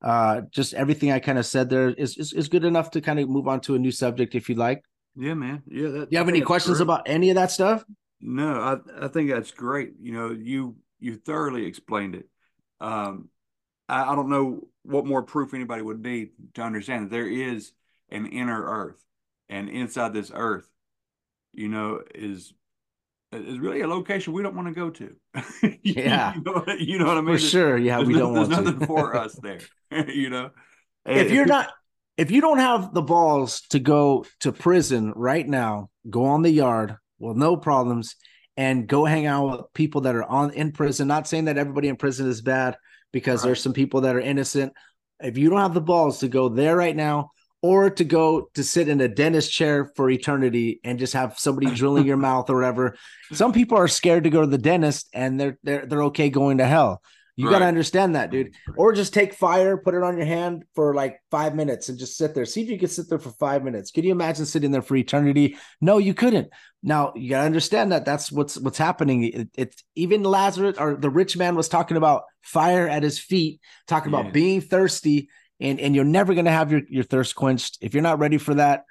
[0.02, 3.20] uh just everything i kind of said there is, is is good enough to kind
[3.20, 4.84] of move on to a new subject if you'd like.
[5.16, 5.62] Yeah man.
[5.68, 6.84] Yeah that, you have any questions great.
[6.84, 7.86] about any of that stuff
[8.26, 9.94] no, I I think that's great.
[10.02, 12.28] You know, you you thoroughly explained it.
[12.82, 13.30] Um,
[13.88, 17.72] I, I don't know what more proof anybody would need to understand that there is
[18.10, 19.04] an inner earth,
[19.48, 20.68] and inside this earth,
[21.54, 22.54] you know, is
[23.32, 25.16] is really a location we don't want to go to.
[25.84, 27.36] yeah, you, know, you know what I mean.
[27.36, 27.78] For sure.
[27.78, 28.66] Yeah, we don't there's want.
[28.66, 29.60] There's nothing for us there.
[30.10, 30.50] you know,
[31.06, 31.70] if you're not
[32.18, 36.50] if you don't have the balls to go to prison right now, go on the
[36.50, 36.96] yard,
[37.28, 38.16] with no problems
[38.58, 41.08] and go hang out with people that are on in prison.
[41.08, 42.78] Not saying that everybody in prison is bad
[43.12, 43.50] because right.
[43.50, 44.74] there's some people that are innocent.
[45.20, 47.32] If you don't have the balls to go there right now,
[47.66, 51.74] or to go to sit in a dentist chair for eternity and just have somebody
[51.74, 52.96] drilling your mouth or whatever.
[53.32, 56.60] Some people are scared to go to the dentist and they're they're they're okay going
[56.60, 57.02] to hell.
[57.38, 57.54] You right.
[57.54, 58.56] got to understand that, dude.
[58.78, 62.18] Or just take fire, put it on your hand for like five minutes and just
[62.18, 62.46] sit there.
[62.46, 63.92] See if you can sit there for five minutes.
[63.92, 65.58] Can you imagine sitting there for eternity?
[65.82, 66.50] No, you couldn't.
[66.82, 69.24] Now you got to understand that that's what's what's happening.
[69.24, 73.60] It, it's even Lazarus or the rich man was talking about fire at his feet,
[73.86, 74.22] talking yeah.
[74.22, 75.30] about being thirsty,
[75.60, 77.80] and and you're never gonna have your your thirst quenched.
[77.82, 78.86] If you're not ready for that,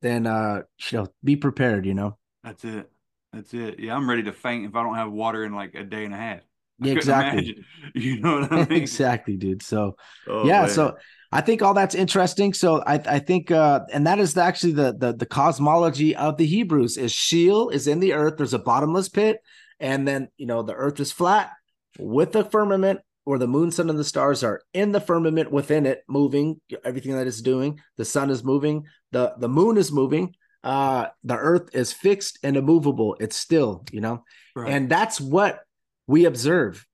[0.00, 1.86] then uh, you know, be prepared.
[1.86, 2.18] You know.
[2.44, 2.88] That's it.
[3.32, 3.80] That's it.
[3.80, 6.14] Yeah, I'm ready to faint if I don't have water in like a day and
[6.14, 6.40] a half.
[6.80, 7.64] Yeah, exactly.
[7.94, 8.72] You know what I mean?
[8.72, 9.62] exactly, dude.
[9.62, 9.96] So
[10.26, 10.70] oh, yeah, man.
[10.70, 10.96] so
[11.30, 12.52] I think all that's interesting.
[12.52, 16.46] So I, I think uh and that is actually the, the the cosmology of the
[16.46, 19.38] Hebrews is Sheol is in the earth, there's a bottomless pit,
[19.78, 21.50] and then you know the earth is flat
[21.98, 25.86] with the firmament where the moon, sun, and the stars are in the firmament within
[25.86, 27.80] it, moving everything that it's doing.
[27.96, 32.56] The sun is moving, the the moon is moving, uh the earth is fixed and
[32.56, 34.24] immovable, it's still, you know,
[34.56, 34.70] right.
[34.70, 35.60] and that's what
[36.06, 36.86] we observe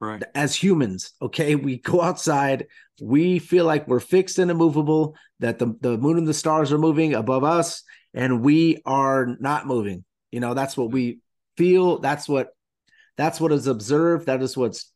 [0.00, 2.66] right as humans okay we go outside
[3.00, 6.78] we feel like we're fixed and immovable, that the, the moon and the stars are
[6.78, 7.82] moving above us,
[8.12, 10.04] and we are not moving.
[10.30, 11.20] You know, that's what we
[11.56, 11.98] feel.
[11.98, 12.48] That's what
[13.16, 14.26] that's what is observed.
[14.26, 14.92] That is what's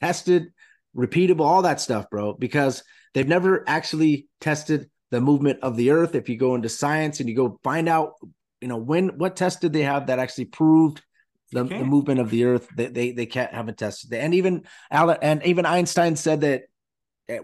[0.00, 0.52] tested,
[0.96, 2.34] repeatable, all that stuff, bro.
[2.34, 2.82] Because
[3.14, 6.14] they've never actually tested the movement of the earth.
[6.14, 8.14] If you go into science and you go find out,
[8.60, 11.02] you know, when what test did they have that actually proved
[11.52, 12.68] the, the movement of the earth?
[12.74, 14.18] They, they they can't haven't tested it.
[14.18, 16.64] And even Alan and even Einstein said that,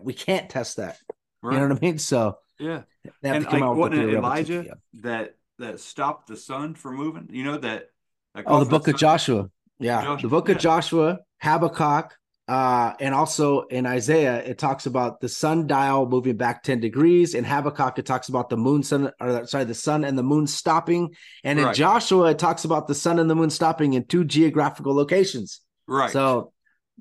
[0.02, 0.98] we can't test that.
[1.42, 1.54] Right.
[1.54, 1.98] You know what I mean?
[1.98, 2.82] So Yeah.
[3.22, 4.74] they have And to come like out with wasn't the it Elijah yeah.
[5.02, 7.28] that that stopped the sun from moving?
[7.30, 7.90] You know that.
[8.34, 9.50] that Oh, the book of sun- Joshua.
[9.78, 10.02] Yeah.
[10.02, 10.60] Joshua, the book of yeah.
[10.60, 12.16] Joshua, Habakkuk,
[12.48, 17.34] uh, and also in Isaiah, it talks about the sundial moving back 10 degrees.
[17.34, 20.46] In Habakkuk, it talks about the moon, sun, or sorry, the sun and the moon
[20.46, 21.14] stopping.
[21.42, 21.74] And in Right.
[21.74, 25.60] Joshua, it talks about the sun and the moon stopping in two geographical locations.
[25.88, 26.10] Right.
[26.10, 26.52] So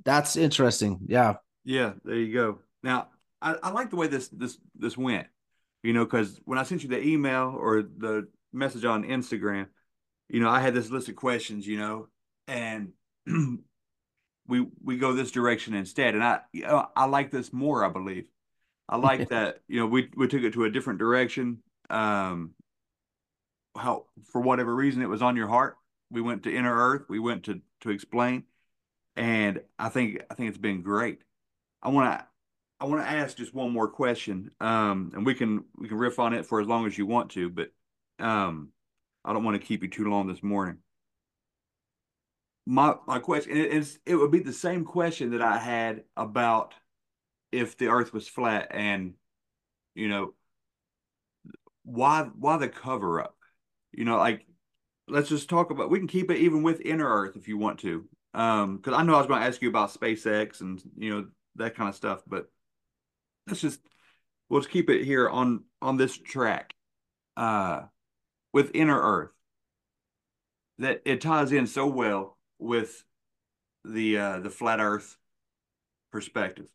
[0.03, 0.99] that's interesting.
[1.07, 1.35] Yeah.
[1.63, 2.59] Yeah, there you go.
[2.83, 3.09] Now,
[3.41, 5.27] I, I like the way this this this went.
[5.83, 9.67] You know, because when I sent you the email or the message on Instagram,
[10.29, 11.67] you know, I had this list of questions.
[11.67, 12.07] You know,
[12.47, 12.93] and
[14.47, 17.83] we we go this direction instead, and I you know, I like this more.
[17.83, 18.29] I believe
[18.87, 19.61] I like that.
[19.67, 21.59] You know, we we took it to a different direction.
[21.89, 22.51] Um,
[23.77, 25.77] how for whatever reason it was on your heart.
[26.11, 27.03] We went to inner earth.
[27.09, 28.43] We went to to explain,
[29.15, 31.21] and I think I think it's been great.
[31.81, 32.25] I want to
[32.79, 36.19] I want to ask just one more question, um, and we can we can riff
[36.19, 37.71] on it for as long as you want to, but
[38.19, 38.69] um,
[39.23, 40.77] I don't want to keep you too long this morning.
[42.65, 46.73] My my question it is it would be the same question that I had about
[47.51, 49.13] if the Earth was flat, and
[49.93, 50.33] you know
[51.83, 53.37] why why the cover up?
[53.91, 54.45] You know, like
[55.07, 57.79] let's just talk about we can keep it even with inner Earth if you want
[57.81, 61.11] to, um, because I know I was going to ask you about SpaceX and you
[61.11, 62.49] know that kind of stuff, but
[63.47, 63.79] let's just
[64.49, 66.73] we'll just keep it here on on this track
[67.37, 67.81] uh
[68.53, 69.31] with inner earth
[70.77, 73.03] that it ties in so well with
[73.83, 75.17] the uh the flat earth
[76.11, 76.67] perspective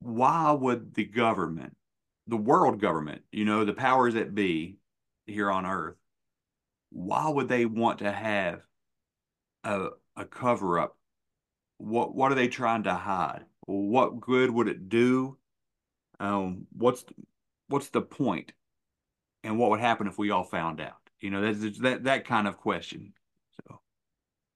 [0.00, 1.76] why would the government
[2.26, 4.76] the world government you know the powers that be
[5.26, 5.96] here on earth
[6.90, 8.60] why would they want to have
[9.64, 10.96] a a cover up
[11.80, 13.44] what what are they trying to hide?
[13.66, 15.38] What good would it do?
[16.18, 17.04] Um, what's
[17.68, 18.52] what's the point?
[19.42, 20.98] And what would happen if we all found out?
[21.20, 23.14] You know, that's that that kind of question.
[23.52, 23.80] So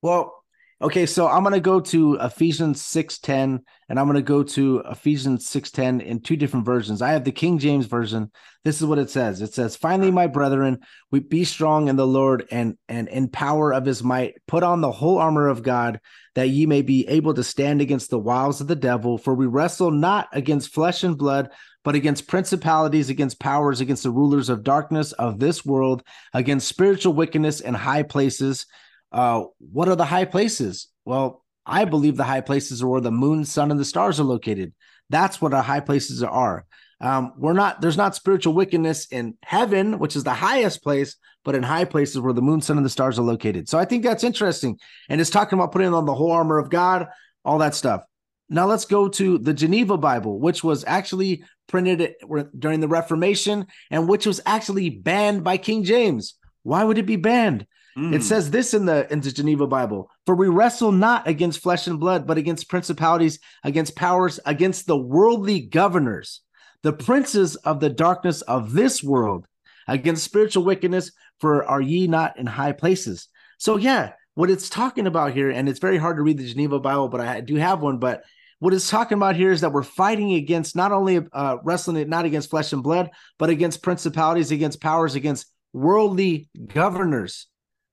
[0.05, 0.34] Well,
[0.82, 6.02] okay, so I'm gonna go to Ephesians 6:10 and I'm gonna go to Ephesians 6:10
[6.02, 7.00] in two different versions.
[7.00, 8.30] I have the King James version.
[8.64, 9.40] This is what it says.
[9.40, 10.80] It says, Finally, my brethren,
[11.11, 14.82] we be strong in the Lord and and in power of his might, put on
[14.82, 16.00] the whole armor of God,
[16.34, 19.46] that ye may be able to stand against the wiles of the devil, for we
[19.46, 21.48] wrestle not against flesh and blood,
[21.82, 26.02] but against principalities, against powers, against the rulers of darkness of this world,
[26.34, 28.66] against spiritual wickedness in high places.
[29.15, 30.89] Uh, what are the high places?
[31.05, 34.25] Well, I believe the high places are where the moon, sun, and the stars are
[34.25, 34.75] located.
[35.09, 36.67] That's what our high places are.
[37.01, 41.55] Um, we're not there's not spiritual wickedness in heaven, which is the highest place, but
[41.55, 43.69] in high places where the moon, sun, and the stars are located.
[43.69, 44.79] So I think that's interesting.
[45.09, 47.07] And it's talking about putting on the whole armor of God,
[47.45, 48.05] all that stuff.
[48.49, 52.15] Now let's go to the Geneva Bible, which was actually printed
[52.59, 56.35] during the Reformation and which was actually banned by King James.
[56.65, 57.67] Why would it be banned?
[57.97, 61.62] Mm, It says this in the in the Geneva Bible: "For we wrestle not against
[61.62, 66.42] flesh and blood, but against principalities, against powers, against the worldly governors,
[66.82, 69.47] the princes of the darkness of this world,
[69.88, 71.11] against spiritual wickedness.
[71.40, 73.28] For are ye not in high places?"
[73.59, 76.80] So yeah, what it's talking about here, and it's very hard to read the Geneva
[76.80, 77.99] Bible, but I do have one.
[77.99, 78.24] But
[78.59, 82.09] what it's talking about here is that we're fighting against not only uh, wrestling it
[82.09, 87.47] not against flesh and blood, but against principalities, against powers, against worldly governors.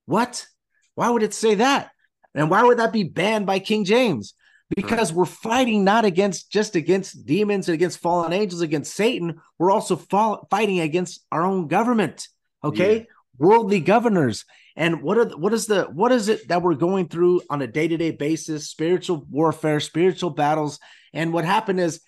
[0.05, 0.45] What?
[0.95, 1.91] Why would it say that?
[2.33, 4.33] And why would that be banned by King James?
[4.73, 9.41] Because we're fighting not against just against demons, and against fallen angels, against Satan.
[9.59, 12.27] We're also fall, fighting against our own government.
[12.63, 13.03] Okay, Yeah.
[13.37, 14.45] worldly governors.
[14.77, 17.61] And what are the, what is the what is it that we're going through on
[17.61, 18.69] a day to day basis?
[18.69, 20.79] Spiritual warfare, spiritual battles.
[21.13, 21.99] And what happened is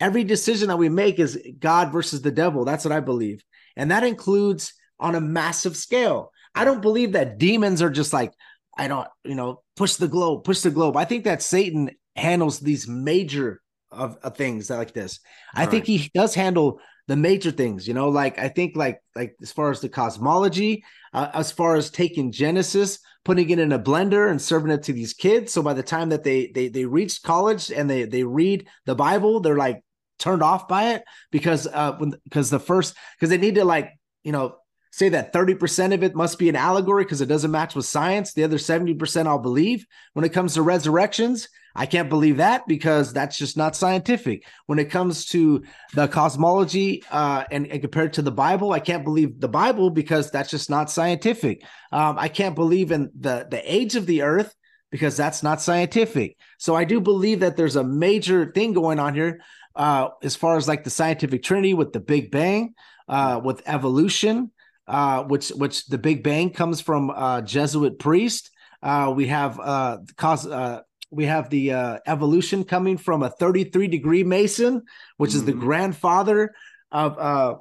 [0.00, 2.64] every decision that we make is God versus the devil.
[2.64, 3.44] That's what I believe,
[3.76, 6.32] and that includes on a massive scale.
[6.56, 8.32] I don't believe that demons are just like,
[8.76, 10.96] I don't, you know, push the globe, push the globe.
[10.96, 15.20] I think that Satan handles these major of, of things like this.
[15.54, 19.36] I think he does handle the major things, you know, like I think like like
[19.40, 20.82] as far as the cosmology,
[21.12, 24.92] uh, as far as taking Genesis, putting it in a blender and serving it to
[24.92, 25.52] these kids.
[25.52, 28.96] So by the time that they they they reach college and they they read the
[28.96, 29.84] Bible, they're like
[30.18, 33.92] turned off by it because uh when because the first because they need to like
[34.24, 34.56] you know
[34.96, 38.32] say that 30% of it must be an allegory because it doesn't match with science.
[38.32, 39.84] The other 70% I'll believe.
[40.14, 44.46] When it comes to resurrections, I can't believe that because that's just not scientific.
[44.64, 49.04] When it comes to the cosmology uh, and, and, compared to the Bible, I can't
[49.04, 51.62] believe the Bible because that's just not scientific.
[51.92, 54.54] Um, I can't believe in the the age of the Earth
[54.90, 56.38] because that's not scientific.
[56.56, 59.42] So I do believe that there's a major thing going on here
[59.74, 62.72] uh, as far as like the scientific trinity with the Big Bang,
[63.08, 64.52] uh, with evolution,
[64.88, 68.50] uh, which which the Big Bang comes from uh, Jesuit priest.
[68.82, 73.88] Uh, we have uh, cause uh, we have the uh, evolution coming from a 33
[73.88, 74.82] degree Mason,
[75.16, 75.36] which mm-hmm.
[75.38, 75.60] is the mm-hmm.
[75.60, 76.54] grandfather
[76.92, 77.54] of uh,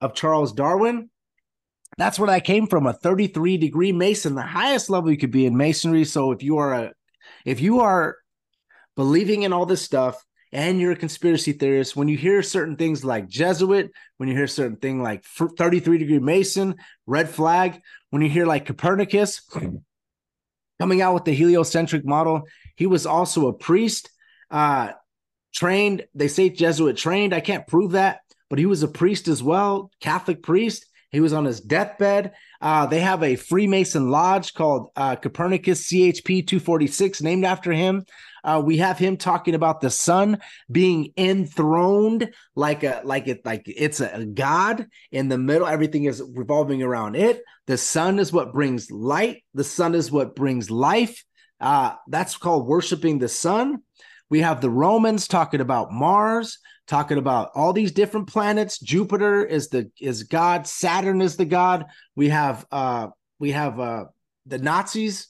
[0.00, 1.10] of Charles Darwin.
[1.98, 5.46] That's where that came from, a 33 degree Mason, the highest level you could be
[5.46, 6.04] in masonry.
[6.04, 6.92] So if you are a
[7.44, 8.16] if you are
[8.96, 10.22] believing in all this stuff
[10.52, 14.46] and you're a conspiracy theorist, when you hear certain things like Jesuit, when you hear
[14.46, 16.76] certain thing like 33 degree Mason,
[17.06, 17.80] red flag,
[18.10, 19.42] when you hear like Copernicus
[20.80, 22.42] coming out with the heliocentric model,
[22.76, 24.10] he was also a priest,
[24.50, 24.92] uh,
[25.52, 26.06] trained.
[26.14, 27.34] They say Jesuit trained.
[27.34, 30.86] I can't prove that, but he was a priest as well, Catholic priest.
[31.10, 32.32] He was on his deathbed.
[32.60, 38.04] Uh, they have a Freemason lodge called uh, Copernicus CHP 246, named after him.
[38.46, 40.38] Uh, we have him talking about the sun
[40.70, 45.66] being enthroned like a like it like it's a god in the middle.
[45.66, 47.42] Everything is revolving around it.
[47.66, 49.42] The sun is what brings light.
[49.52, 51.24] The sun is what brings life.
[51.60, 53.82] Uh, that's called worshiping the sun.
[54.30, 58.78] We have the Romans talking about Mars, talking about all these different planets.
[58.78, 60.68] Jupiter is the is God.
[60.68, 61.86] Saturn is the god.
[62.14, 63.08] We have uh
[63.40, 64.04] we have uh
[64.46, 65.26] the Nazis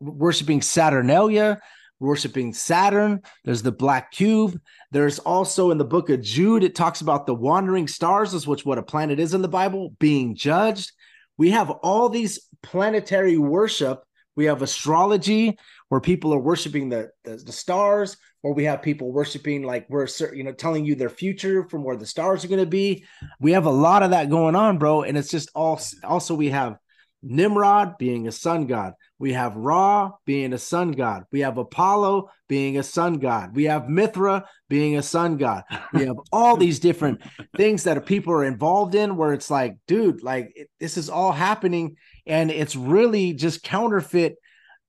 [0.00, 1.60] worshiping Saturnalia
[2.04, 3.22] worshiping Saturn.
[3.44, 4.60] There's the black cube.
[4.92, 8.64] There's also in the book of Jude, it talks about the wandering stars, is which
[8.64, 10.92] what a planet is in the Bible, being judged.
[11.36, 14.04] We have all these planetary worship.
[14.36, 19.12] We have astrology where people are worshiping the, the, the stars, or we have people
[19.12, 22.60] worshiping like we're you know telling you their future from where the stars are going
[22.60, 23.04] to be.
[23.40, 25.02] We have a lot of that going on, bro.
[25.02, 26.78] And it's just all also we have
[27.22, 28.94] Nimrod being a sun god.
[29.24, 31.24] We have Ra being a sun god.
[31.32, 33.56] We have Apollo being a sun god.
[33.56, 35.64] We have Mithra being a sun god.
[35.94, 37.22] We have all these different
[37.56, 41.32] things that people are involved in where it's like, dude, like it, this is all
[41.32, 41.96] happening.
[42.26, 44.36] And it's really just counterfeit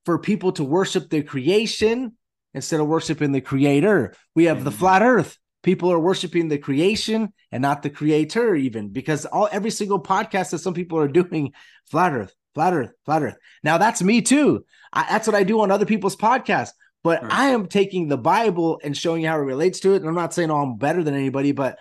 [0.04, 2.18] for people to worship the creation
[2.54, 4.16] instead of worshiping the creator.
[4.36, 4.80] We have the mm-hmm.
[4.80, 9.72] flat earth people are worshiping the creation and not the creator even because all every
[9.72, 11.54] single podcast that some people are doing
[11.90, 15.62] flat earth flat earth flat earth now that's me too I, that's what i do
[15.62, 16.72] on other people's podcasts
[17.04, 17.32] but right.
[17.32, 20.16] i am taking the bible and showing you how it relates to it and i'm
[20.16, 21.78] not saying oh, i'm better than anybody but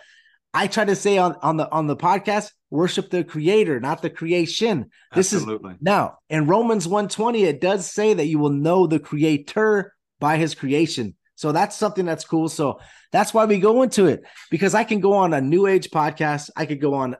[0.53, 4.11] i try to say on, on the on the podcast worship the creator not the
[4.11, 5.73] creation this Absolutely.
[5.73, 10.37] is now in romans 120 it does say that you will know the creator by
[10.37, 12.49] his creation so that's something that's cool.
[12.49, 12.81] So
[13.13, 16.51] that's why we go into it because I can go on a new age podcast.
[16.57, 17.17] I could go on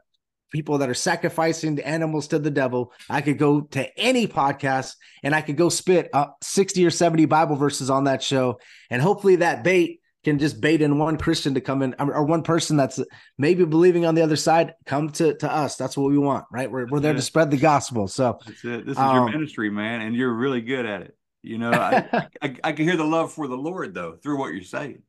[0.55, 2.93] people that are sacrificing the animals to the devil.
[3.11, 4.95] I could go to any podcast
[5.25, 8.61] and I could go spit uh, 60 or 70 Bible verses on that show.
[8.89, 12.45] And hopefully that bait can just bait in one Christian to come in or one
[12.45, 13.01] person that's
[13.37, 15.75] maybe believing on the other side, come to, to us.
[15.75, 16.71] That's what we want, right?
[16.71, 18.07] We're, we're there to spread the gospel.
[18.07, 18.87] So that's it.
[18.87, 20.03] This is um, your ministry, man.
[20.03, 21.17] And you're really good at it.
[21.43, 24.55] You know, I, I, I can hear the love for the Lord though through what
[24.55, 25.03] you're saying.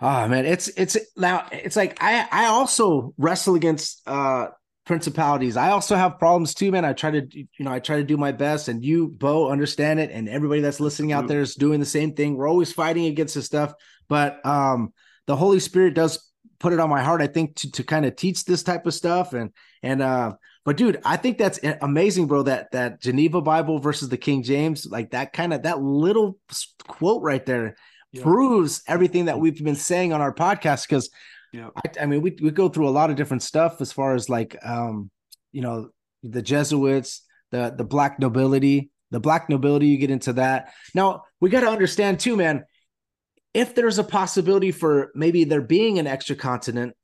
[0.00, 4.48] Oh man, it's it's now it's like I I also wrestle against uh
[4.84, 5.56] principalities.
[5.56, 6.84] I also have problems too, man.
[6.84, 10.00] I try to you know I try to do my best, and you, Bo, understand
[10.00, 12.36] it, and everybody that's listening out there is doing the same thing.
[12.36, 13.72] We're always fighting against this stuff,
[14.08, 14.92] but um
[15.26, 17.22] the Holy Spirit does put it on my heart.
[17.22, 20.32] I think to to kind of teach this type of stuff, and and uh
[20.64, 22.42] but dude, I think that's amazing, bro.
[22.42, 26.38] That that Geneva Bible versus the King James, like that kind of that little
[26.88, 27.76] quote right there
[28.14, 28.22] yeah.
[28.22, 30.88] proves everything that we've been saying on our podcast.
[30.88, 31.10] Because
[31.52, 31.70] yeah.
[31.76, 34.28] I, I, mean, we we go through a lot of different stuff as far as
[34.28, 35.10] like um,
[35.52, 35.90] you know,
[36.22, 40.72] the Jesuits, the the black nobility, the black nobility, you get into that.
[40.94, 42.64] Now we got to understand too, man.
[43.52, 46.96] If there's a possibility for maybe there being an extra continent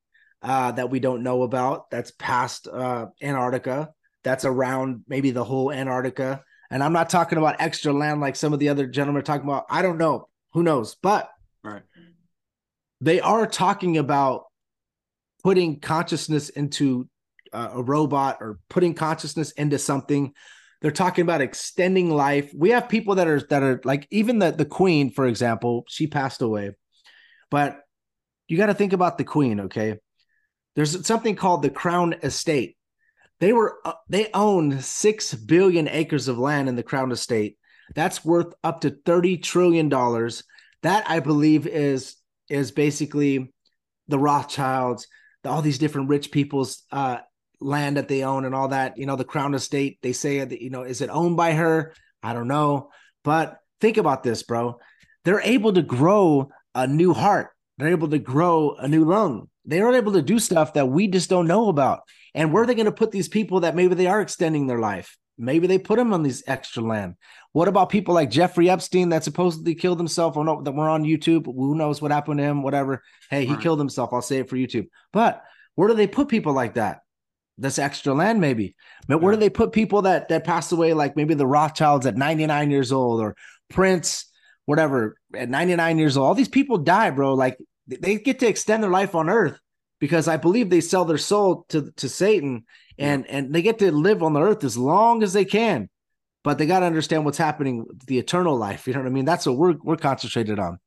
[0.42, 3.90] uh, that we don't know about that's past uh, Antarctica,
[4.24, 6.42] that's around maybe the whole Antarctica.
[6.70, 9.48] And I'm not talking about extra land like some of the other gentlemen are talking
[9.48, 9.66] about.
[9.68, 10.28] I don't know.
[10.53, 10.96] Who knows?
[11.01, 11.30] But
[11.62, 11.82] right.
[13.01, 14.44] they are talking about
[15.42, 17.09] putting consciousness into
[17.53, 20.32] uh, a robot or putting consciousness into something.
[20.80, 22.53] They're talking about extending life.
[22.55, 26.07] We have people that are that are like even the the queen, for example, she
[26.07, 26.72] passed away.
[27.51, 27.80] But
[28.48, 29.98] you got to think about the queen, okay?
[30.76, 32.76] There's something called the crown estate.
[33.40, 37.57] They were uh, they own 6 billion acres of land in the crown estate.
[37.95, 40.45] That's worth up to 30 trillion dollars.
[40.82, 42.16] That I believe is
[42.49, 43.53] is basically
[44.09, 45.07] the Rothschilds,
[45.45, 47.18] all these different rich people's uh,
[47.61, 48.99] land that they own and all that.
[48.99, 49.99] You know, the Crown Estate.
[50.03, 51.95] They say that you know, is it owned by her?
[52.22, 52.91] I don't know,
[53.24, 54.78] but think about this, bro.
[55.24, 57.51] They're able to grow a new heart.
[57.78, 59.49] They're able to grow a new lung.
[59.64, 62.01] They are able to do stuff that we just don't know about.
[62.34, 64.78] And where are they going to put these people that maybe they are extending their
[64.78, 65.16] life?
[65.41, 67.16] Maybe they put him on these extra land.
[67.53, 70.36] What about people like Jeffrey Epstein that supposedly killed himself?
[70.36, 71.47] Or no, that we're on YouTube.
[71.47, 72.62] Who knows what happened to him?
[72.62, 73.03] Whatever.
[73.30, 73.62] Hey, he right.
[73.62, 74.11] killed himself.
[74.12, 74.88] I'll say it for YouTube.
[75.12, 75.43] But
[75.76, 77.01] where do they put people like that?
[77.57, 78.76] That's extra land, maybe.
[79.09, 82.16] But where do they put people that that passed away, like maybe the Rothschilds at
[82.16, 83.34] 99 years old or
[83.70, 84.30] Prince,
[84.66, 86.26] whatever, at 99 years old?
[86.26, 87.34] All these people die, bro.
[87.34, 89.59] Like they get to extend their life on earth
[90.01, 92.64] because I believe they sell their soul to to Satan
[92.98, 93.36] and yeah.
[93.36, 95.88] and they get to live on the earth as long as they can.
[96.42, 98.86] But they got to understand what's happening the eternal life.
[98.86, 99.26] You know what I mean?
[99.26, 100.78] That's what we're we're concentrated on.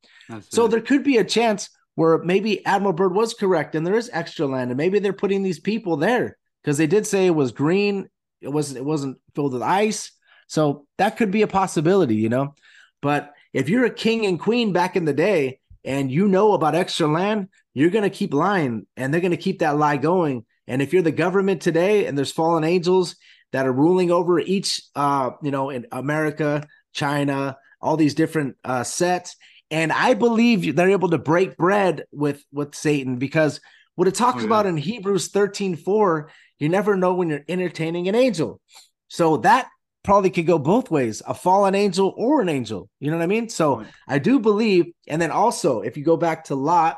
[0.50, 4.10] So there could be a chance where maybe Admiral Byrd was correct and there is
[4.12, 7.52] extra land, and maybe they're putting these people there because they did say it was
[7.52, 8.10] green.
[8.42, 10.12] It wasn't it wasn't filled with ice.
[10.48, 12.56] So that could be a possibility, you know.
[13.02, 16.76] But if you're a king and queen back in the day and you know about
[16.76, 20.46] extra land, you're going to keep lying and they're going to keep that lie going.
[20.68, 23.16] And if you're the government today and there's fallen angels
[23.52, 28.84] that are ruling over each, uh, you know, in America, China, all these different uh,
[28.84, 29.36] sets,
[29.70, 33.60] and I believe they're able to break bread with with Satan because
[33.96, 34.46] what it talks oh, yeah.
[34.46, 36.30] about in Hebrews 13 4,
[36.60, 38.62] you never know when you're entertaining an angel.
[39.08, 39.68] So that
[40.04, 42.90] probably could go both ways a fallen angel or an angel.
[43.00, 43.50] You know what I mean?
[43.50, 43.84] So.
[44.08, 44.92] I do believe.
[45.08, 46.98] And then also, if you go back to Lot,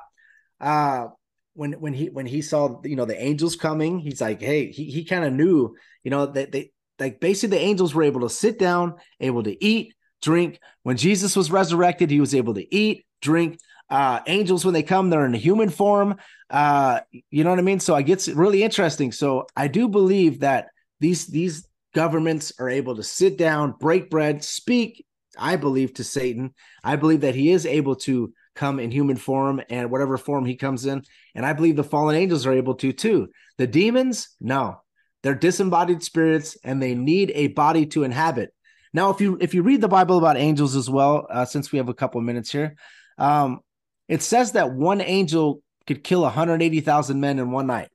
[0.60, 1.08] uh,
[1.54, 4.86] when when he when he saw you know the angels coming, he's like, hey, he
[4.86, 8.30] he kind of knew, you know, that they like basically the angels were able to
[8.30, 10.60] sit down, able to eat, drink.
[10.84, 13.60] When Jesus was resurrected, he was able to eat, drink.
[13.90, 16.16] Uh, angels when they come, they're in a human form.
[16.50, 17.80] Uh, you know what I mean?
[17.80, 19.12] So I gets really interesting.
[19.12, 24.44] So I do believe that these these governments are able to sit down, break bread,
[24.44, 25.06] speak,
[25.40, 26.54] I believe, to Satan.
[26.84, 30.58] I believe that he is able to come in human form and whatever form he
[30.58, 31.04] comes in.
[31.34, 33.30] And I believe the fallen angels are able to too.
[33.58, 34.82] The demons, no.
[35.24, 38.54] They're disembodied spirits and they need a body to inhabit.
[38.94, 41.78] Now, if you if you read the Bible about angels as well, uh, since we
[41.78, 42.76] have a couple of minutes here,
[43.18, 43.62] um,
[44.08, 47.90] it says that one angel could kill 180,000 men in one night.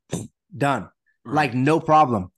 [0.56, 0.90] Done.
[1.24, 1.34] Right.
[1.34, 2.32] Like no problem.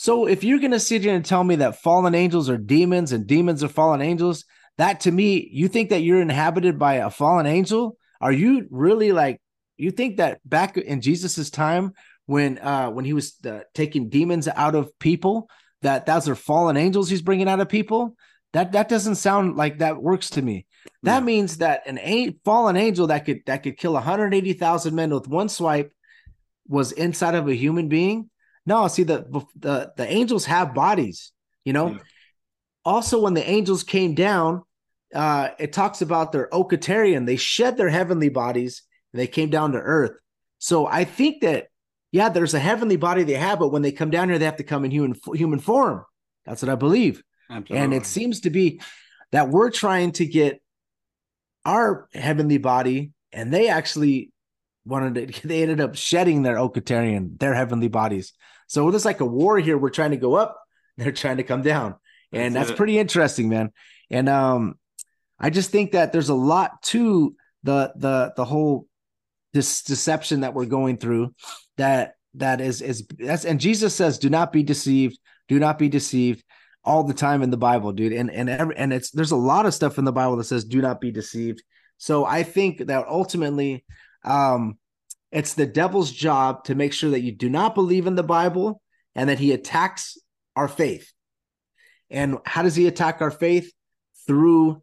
[0.00, 3.12] So if you're going to sit here and tell me that fallen angels are demons
[3.12, 4.46] and demons are fallen angels,
[4.78, 7.98] that to me, you think that you're inhabited by a fallen angel?
[8.18, 9.42] Are you really like
[9.76, 11.92] you think that back in Jesus's time
[12.24, 15.50] when uh when he was uh, taking demons out of people
[15.82, 18.16] that those are fallen angels he's bringing out of people?
[18.54, 20.64] That that doesn't sound like that works to me.
[21.02, 21.24] That yeah.
[21.26, 25.50] means that an a fallen angel that could that could kill 180,000 men with one
[25.50, 25.92] swipe
[26.66, 28.29] was inside of a human being
[28.66, 31.32] no, see the the the angels have bodies,
[31.64, 31.92] you know.
[31.92, 31.98] Yeah.
[32.84, 34.62] Also, when the angels came down,
[35.14, 37.26] uh, it talks about their oiketerion.
[37.26, 38.82] They shed their heavenly bodies
[39.12, 40.18] and they came down to earth.
[40.58, 41.68] So I think that
[42.12, 44.56] yeah, there's a heavenly body they have, but when they come down here, they have
[44.56, 46.04] to come in human human form.
[46.44, 47.22] That's what I believe.
[47.48, 47.78] Absolutely.
[47.78, 48.80] And it seems to be
[49.32, 50.60] that we're trying to get
[51.64, 54.32] our heavenly body, and they actually
[54.84, 55.40] wanted to.
[55.48, 58.32] They ended up shedding their oiketerion, their heavenly bodies.
[58.70, 59.76] So there's like a war here.
[59.76, 60.56] We're trying to go up,
[60.96, 61.96] they're trying to come down.
[62.32, 63.72] And that's, that's pretty interesting, man.
[64.10, 64.78] And um,
[65.40, 67.34] I just think that there's a lot to
[67.64, 68.86] the the the whole
[69.52, 71.34] this deception that we're going through
[71.78, 75.18] that that is is that's and Jesus says, do not be deceived,
[75.48, 76.44] do not be deceived
[76.84, 78.12] all the time in the Bible, dude.
[78.12, 80.64] And and every, and it's there's a lot of stuff in the Bible that says
[80.64, 81.60] do not be deceived.
[81.98, 83.84] So I think that ultimately
[84.22, 84.78] um
[85.32, 88.82] it's the devil's job to make sure that you do not believe in the Bible
[89.14, 90.18] and that he attacks
[90.56, 91.12] our faith.
[92.10, 93.72] And how does he attack our faith?
[94.26, 94.82] Through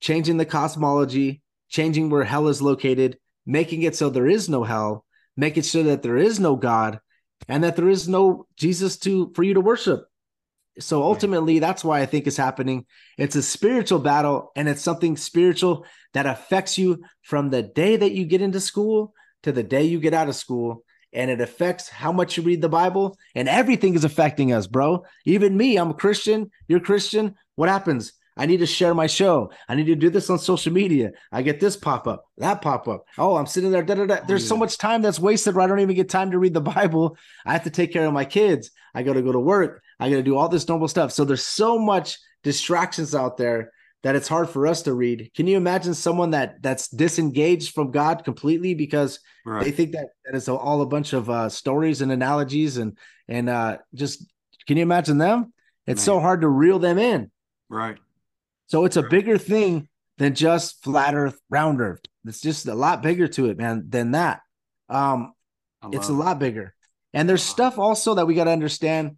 [0.00, 5.04] changing the cosmology, changing where hell is located, making it so there is no hell,
[5.36, 7.00] making sure that there is no God,
[7.48, 10.04] and that there is no Jesus to for you to worship.
[10.78, 12.84] So ultimately, that's why I think it's happening.
[13.16, 18.12] It's a spiritual battle, and it's something spiritual that affects you from the day that
[18.12, 20.82] you get into school to the day you get out of school.
[21.12, 25.04] and it affects how much you read the Bible, and everything is affecting us, bro.
[25.24, 27.34] Even me, I'm a Christian, you're Christian.
[27.54, 28.12] What happens?
[28.36, 29.50] I need to share my show.
[29.66, 31.12] I need to do this on social media.
[31.32, 33.06] I get this pop up, that pop up.
[33.16, 33.82] Oh, I'm sitting there.
[33.82, 34.18] Da, da, da.
[34.20, 34.48] Oh, there's yeah.
[34.50, 37.16] so much time that's wasted where I don't even get time to read the Bible.
[37.46, 38.70] I have to take care of my kids.
[38.94, 39.82] I got to go to work.
[39.98, 41.12] I got to do all this normal stuff.
[41.12, 43.72] So there's so much distractions out there
[44.06, 45.32] that it's hard for us to read.
[45.34, 49.64] Can you imagine someone that that's disengaged from God completely because Right.
[49.64, 52.96] they think that that is all a bunch of uh, stories and analogies and
[53.26, 54.24] and uh, just
[54.68, 55.52] can you imagine them?
[55.88, 57.32] It's so hard to reel them in.
[57.68, 57.98] Right.
[58.68, 59.10] So it's a Right.
[59.10, 59.88] bigger thing
[60.18, 62.02] than just flat Earth, round Earth.
[62.24, 64.40] It's just a lot bigger to it, man, than that.
[64.88, 65.32] Um,
[65.90, 66.74] it's a lot bigger.
[67.12, 69.16] And there's stuff also that we got to understand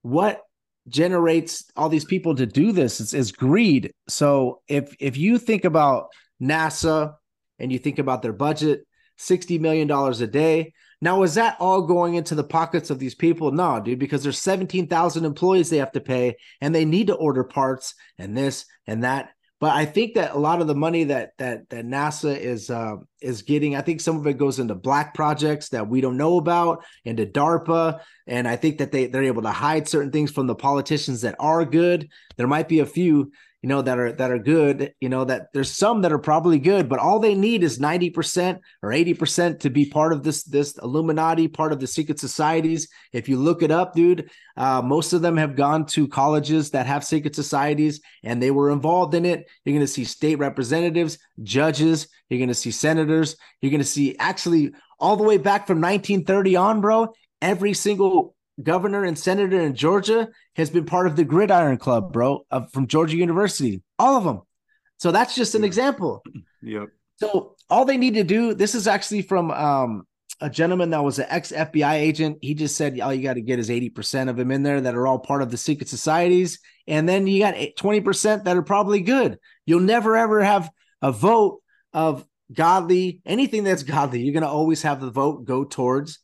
[0.00, 0.40] what
[0.88, 3.92] generates all these people to do this is, is greed.
[4.08, 6.08] So if if you think about
[6.42, 7.14] NASA
[7.58, 8.86] and you think about their budget,
[9.16, 10.72] 60 million dollars a day.
[11.00, 13.52] Now is that all going into the pockets of these people?
[13.52, 17.44] No, dude, because there's 17,000 employees they have to pay and they need to order
[17.44, 19.30] parts and this and that.
[19.64, 22.96] But I think that a lot of the money that that that NASA is uh,
[23.22, 26.36] is getting, I think some of it goes into black projects that we don't know
[26.36, 30.48] about, into DARPA, and I think that they they're able to hide certain things from
[30.48, 32.10] the politicians that are good.
[32.36, 33.32] There might be a few,
[33.64, 34.92] you know, that are that are good.
[35.00, 38.10] You know that there's some that are probably good, but all they need is ninety
[38.10, 42.20] percent or eighty percent to be part of this this Illuminati, part of the secret
[42.20, 42.88] societies.
[43.14, 44.28] If you look it up, dude,
[44.58, 48.70] uh, most of them have gone to colleges that have secret societies and they were
[48.70, 49.48] involved in it.
[49.64, 53.86] You're going to see state representatives, judges, you're going to see senators, you're going to
[53.86, 57.14] see actually all the way back from 1930 on, bro.
[57.40, 62.46] Every single governor and senator in Georgia has been part of the Gridiron Club, bro,
[62.50, 63.82] of, from Georgia University.
[63.98, 64.42] All of them.
[64.98, 65.66] So that's just an Yeah.
[65.66, 66.22] example.
[66.62, 66.88] Yep.
[67.18, 70.06] So all they need to do, this is actually from um,
[70.40, 72.38] a gentleman that was an ex FBI agent.
[72.40, 74.94] He just said all you got to get is 80% of them in there that
[74.94, 76.58] are all part of the secret societies.
[76.88, 79.38] And then you got 20% that are probably good.
[79.66, 80.70] You'll never ever have
[81.02, 81.60] a vote
[81.92, 84.22] of godly, anything that's godly.
[84.22, 86.20] You're going to always have the vote go towards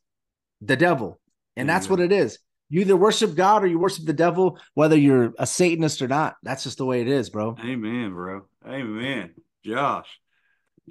[0.63, 1.21] the devil.
[1.55, 1.91] And that's Yeah.
[1.91, 2.39] what it is.
[2.71, 6.37] You either worship God or you worship the devil, whether you're a Satanist or not.
[6.45, 7.57] That's just the way it is, bro.
[7.61, 8.43] Amen, bro.
[8.67, 9.35] Amen.
[9.65, 10.21] Josh,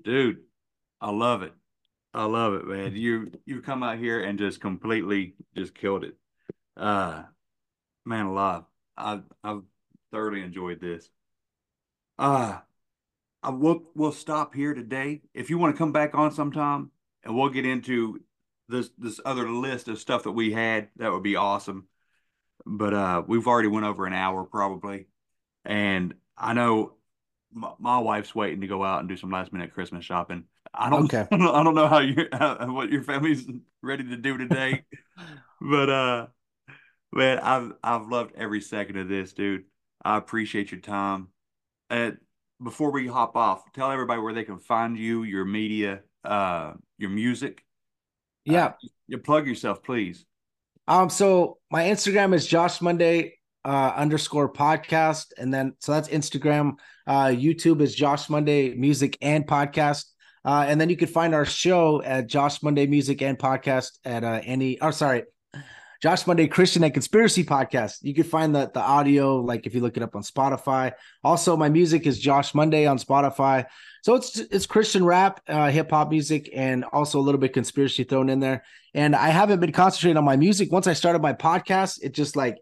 [0.03, 0.39] dude,
[0.99, 1.53] I love it.
[2.13, 2.95] I love it, man.
[2.95, 6.15] You you come out here and just completely just killed it.
[6.75, 7.23] Uh
[8.05, 8.63] man alive.
[8.97, 9.61] I I've
[10.11, 11.09] thoroughly enjoyed this.
[12.17, 12.57] Uh
[13.41, 15.21] I will we'll stop here today.
[15.33, 16.91] If you want to come back on sometime
[17.23, 18.19] and we'll get into
[18.69, 21.87] this this other list of stuff that we had, that would be awesome.
[22.65, 25.07] But uh we've already went over an hour probably.
[25.65, 26.93] And I know
[27.53, 30.45] my, my wife's waiting to go out and do some last minute Christmas shopping.
[30.73, 31.27] I don't, Okay.
[31.31, 33.47] I don't, I don't know how you how, what your family's
[33.81, 34.83] ready to do today,
[35.61, 36.27] but uh,
[37.13, 39.65] man, I've I've loved every second of this, dude.
[40.03, 41.29] I appreciate your time.
[41.89, 42.17] And
[42.63, 47.09] before we hop off, tell everybody where they can find you, your media, uh, your
[47.09, 47.63] music.
[48.45, 48.65] Yeah.
[48.65, 48.73] Uh,
[49.07, 50.25] you plug yourself, please.
[50.87, 53.35] Um, so my Instagram is Josh Monday
[53.65, 56.73] uh underscore podcast, and then so that's Instagram.
[57.05, 60.05] Uh YouTube is Josh Monday Music and Podcast.
[60.45, 64.23] Uh, and then you can find our show at Josh Monday Music and Podcast at
[64.23, 65.23] uh any oh sorry,
[66.01, 67.97] Josh Monday Christian and Conspiracy Podcast.
[68.01, 70.93] You can find the the audio, like if you look it up on Spotify.
[71.23, 73.65] Also, my music is Josh Monday on Spotify.
[74.03, 78.05] So it's it's Christian rap, uh, hip hop music, and also a little bit conspiracy
[78.05, 78.63] thrown in there.
[78.93, 80.71] And I haven't been concentrating on my music.
[80.71, 82.57] Once I started my podcast, it just like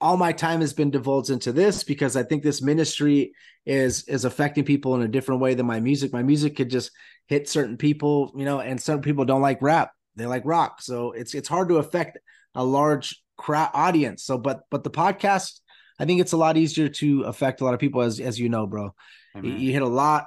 [0.00, 3.32] all my time has been divulged into this because I think this ministry
[3.66, 6.12] is is affecting people in a different way than my music.
[6.12, 6.92] My music could just
[7.26, 10.80] hit certain people, you know, and certain people don't like rap; they like rock.
[10.80, 12.18] So it's it's hard to affect
[12.54, 14.24] a large crowd audience.
[14.24, 15.60] So, but but the podcast,
[15.98, 18.48] I think it's a lot easier to affect a lot of people, as as you
[18.48, 18.94] know, bro.
[19.34, 19.60] You, Amen.
[19.60, 20.26] you hit a lot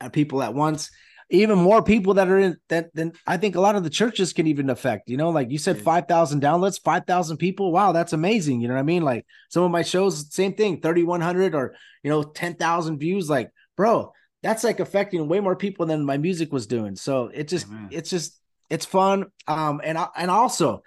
[0.00, 0.90] of people at once.
[1.30, 4.34] Even more people that are in that than I think a lot of the churches
[4.34, 5.08] can even affect.
[5.08, 5.82] You know, like you said, Yeah.
[5.82, 7.72] five thousand downloads, five thousand people.
[7.72, 8.60] Wow, that's amazing.
[8.60, 9.02] You know what I mean?
[9.02, 12.98] Like some of my shows, same thing, thirty one hundred or you know ten thousand
[12.98, 13.30] views.
[13.30, 14.12] Like, bro,
[14.42, 16.96] that's like affecting way more people than my music was doing.
[16.96, 17.88] So it just, Amen.
[17.92, 18.38] it's just,
[18.68, 19.26] it's fun.
[19.46, 20.82] Um, and I, and also,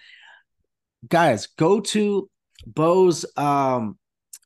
[1.07, 2.30] guys, go to
[2.65, 3.26] Bo's.
[3.38, 3.98] Um,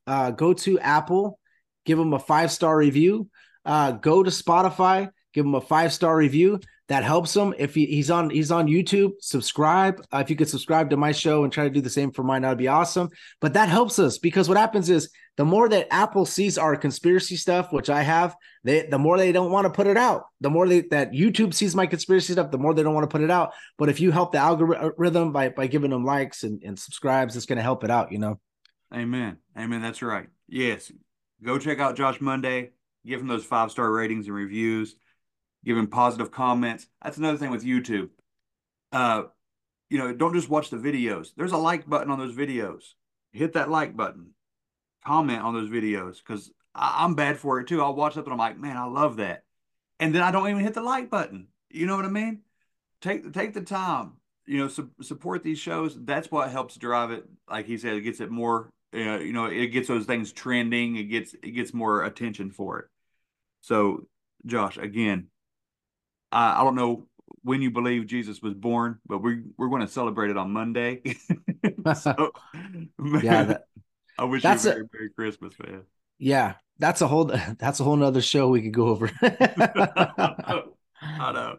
[0.09, 1.39] uh, go to Apple,
[1.85, 3.29] give them a five star review.
[3.63, 6.59] Uh, go to Spotify, give him a five star review.
[6.87, 7.53] That helps him.
[7.59, 10.03] If he, he's on he's on YouTube, subscribe.
[10.11, 12.23] Uh, if you could subscribe to my show and try to do the same for
[12.23, 13.09] mine, that'd be awesome.
[13.39, 17.37] But that helps us because what happens is the more that Apple sees our conspiracy
[17.37, 18.35] stuff, which I have,
[18.65, 20.25] they the more they don't want to put it out.
[20.41, 23.13] The more they, that YouTube sees my conspiracy stuff, the more they don't want to
[23.13, 23.53] put it out.
[23.77, 27.45] But if you help the algorithm by by giving them likes and, and subscribes, it's
[27.45, 28.11] going to help it out.
[28.11, 28.41] You know.
[28.93, 29.37] Amen.
[29.57, 29.81] Amen.
[29.81, 30.27] That's right.
[30.49, 30.91] Yes.
[31.41, 32.71] Go check out Josh Monday.
[33.05, 34.97] Give him those five star ratings and reviews.
[35.63, 36.85] Give him positive comments.
[37.01, 38.09] That's another thing with YouTube.
[38.91, 39.23] Uh,
[39.89, 41.29] you know, don't just watch the videos.
[41.37, 42.83] There's a like button on those videos.
[43.31, 44.31] Hit that like button.
[45.05, 47.81] Comment on those videos because I'm bad for it too.
[47.81, 48.31] I'll watch something.
[48.31, 49.43] I'm like, man, I love that,
[49.99, 51.47] and then I don't even hit the like button.
[51.69, 52.41] You know what I mean?
[53.01, 54.13] Take take the time.
[54.45, 55.97] You know, su- support these shows.
[56.03, 57.25] That's what helps drive it.
[57.49, 58.69] Like he said, it gets it more.
[58.93, 60.95] Uh, you know, it gets those things trending.
[60.95, 62.85] It gets it gets more attention for it.
[63.61, 64.07] So,
[64.45, 65.27] Josh, again,
[66.31, 67.07] I, I don't know
[67.43, 71.01] when you believe Jesus was born, but we we're going to celebrate it on Monday.
[71.95, 72.31] so,
[73.21, 73.63] yeah, that,
[74.19, 75.83] I wish that's you a Merry, a- Merry Christmas, man.
[76.17, 77.25] yeah, that's a whole
[77.59, 79.09] that's a whole nother show we could go over.
[81.17, 81.57] I know.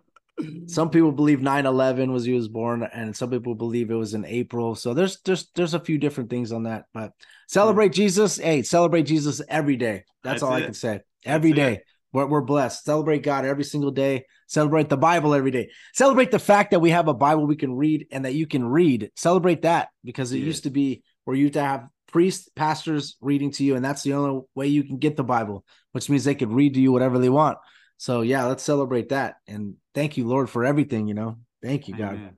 [0.66, 4.24] some people believe 9-11 was he was born and some people believe it was in
[4.24, 7.12] april so there's there's there's a few different things on that but
[7.49, 11.57] celebrate jesus hey celebrate jesus every day that's, That's all i can say every That's
[11.59, 11.85] day it.
[12.12, 16.39] we're, we're blessed celebrate god every single day celebrate the bible every day celebrate the
[16.39, 19.62] fact that we have a bible we can read and that you can read celebrate
[19.62, 20.47] that because it Yes.
[20.47, 24.15] used to be where you to have priests pastors reading to you and that's the
[24.15, 27.19] only way you can get the bible which means they could read to you whatever
[27.19, 27.59] they want
[28.01, 29.37] so yeah, let's celebrate that.
[29.47, 31.37] And thank you, Lord, for everything, you know.
[31.62, 32.15] Thank you, God.
[32.15, 32.37] Amen.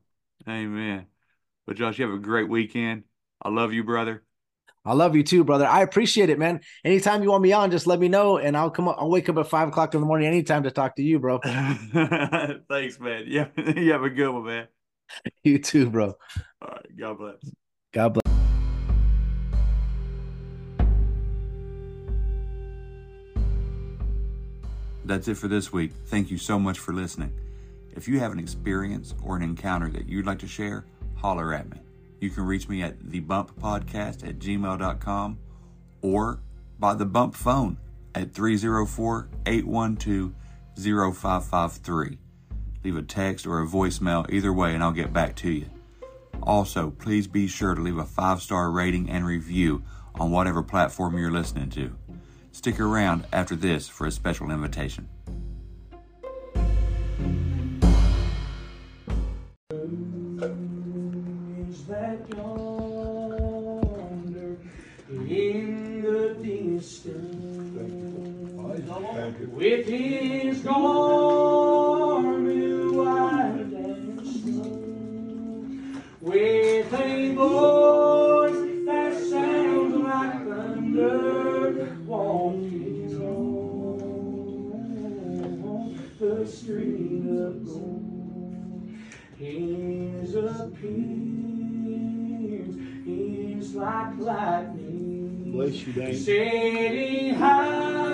[0.48, 1.06] Amen.
[1.68, 3.04] But Josh, you have a great weekend.
[3.40, 4.24] I love you, brother.
[4.84, 5.64] I love you too, brother.
[5.64, 6.62] I appreciate it, man.
[6.84, 8.96] Anytime you want me on, just let me know and I'll come up.
[8.98, 11.38] I'll wake up at five o'clock in the morning anytime to talk to you, bro.
[11.44, 13.26] Thanks, man.
[13.28, 14.66] Yeah, you have a good one, man.
[15.44, 16.06] You too, bro.
[16.60, 16.96] All right.
[16.98, 17.36] God bless.
[17.92, 18.21] God bless.
[25.04, 25.92] That's it for this week.
[26.06, 27.32] Thank you so much for listening.
[27.94, 30.84] If you have an experience or an encounter that you'd like to share,
[31.16, 31.78] holler at me.
[32.20, 35.38] You can reach me at thebumppodcast at gmail.com
[36.02, 36.40] or
[36.78, 37.78] by the bump phone
[38.14, 40.32] at 304 812
[41.16, 42.18] 0553.
[42.84, 45.66] Leave a text or a voicemail either way and I'll get back to you.
[46.42, 49.82] Also, please be sure to leave a five star rating and review
[50.14, 51.96] on whatever platform you're listening to.
[52.52, 55.08] Stick around after this for a special invitation.
[69.62, 70.64] with his
[76.20, 78.11] with a
[86.46, 88.02] street of gold
[89.42, 90.82] his appearance
[93.06, 95.50] is like lightning.
[95.52, 96.16] Bless you, Dane.
[96.16, 98.12] Setting high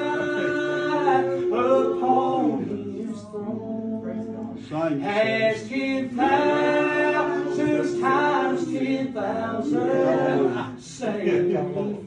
[1.21, 4.65] upon his throne.
[4.71, 11.99] Sign Has ten thousands times ten thousand sanctified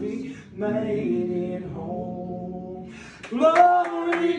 [0.00, 1.63] me, made it home.
[3.30, 4.38] Glory,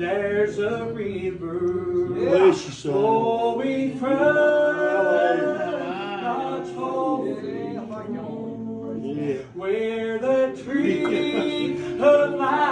[0.00, 2.92] there's a river son.
[2.92, 4.18] flowing from
[6.22, 7.76] God's holy
[9.02, 9.42] Yeah.
[9.54, 12.69] where the tree of life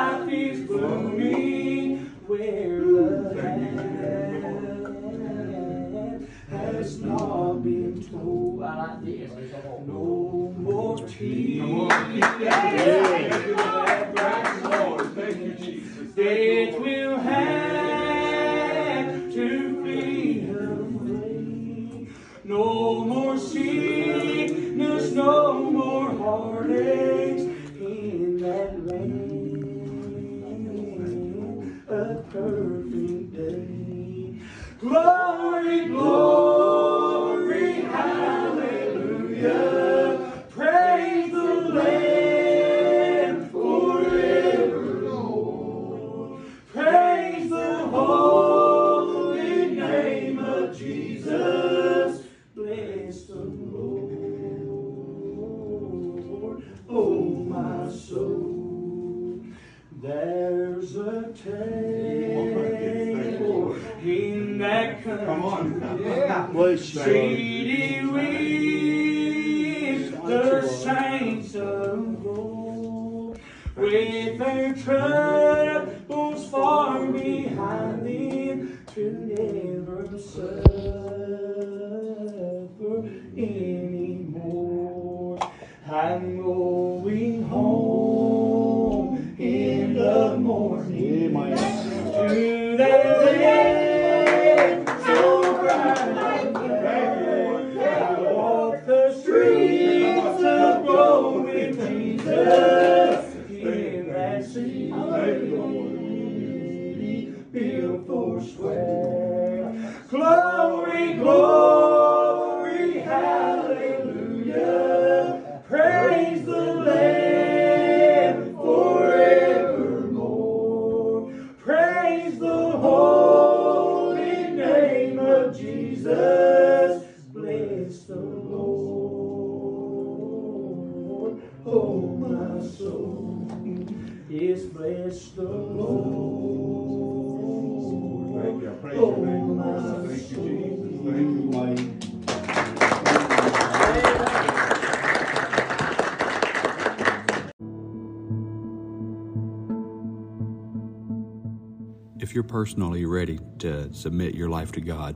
[152.59, 155.15] personally ready to submit your life to God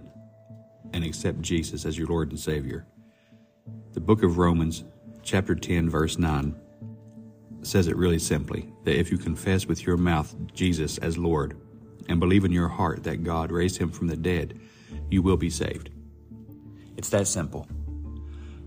[0.93, 2.87] and accept Jesus as your Lord and Savior,
[3.95, 4.85] the book of Romans,
[5.25, 6.55] chapter 10, verse 9,
[7.63, 11.61] says it really simply that if you confess with your mouth Jesus as Lord
[12.09, 14.61] and believe in your heart that God raised him from the dead,
[15.11, 15.91] you will be saved.
[16.97, 17.67] It's that simple.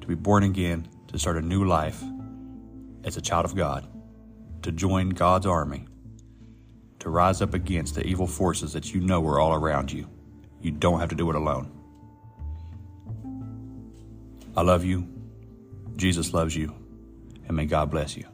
[0.02, 2.04] To be born again, to start a new life
[3.06, 3.88] as a child of God,
[4.64, 5.88] to join God's army,
[7.06, 10.10] to rise up against the evil forces that you know are all around you.
[10.60, 11.72] You don't have to do it alone.
[14.58, 15.08] I love you.
[15.96, 16.74] Jesus loves you.
[17.48, 18.26] And may God bless you.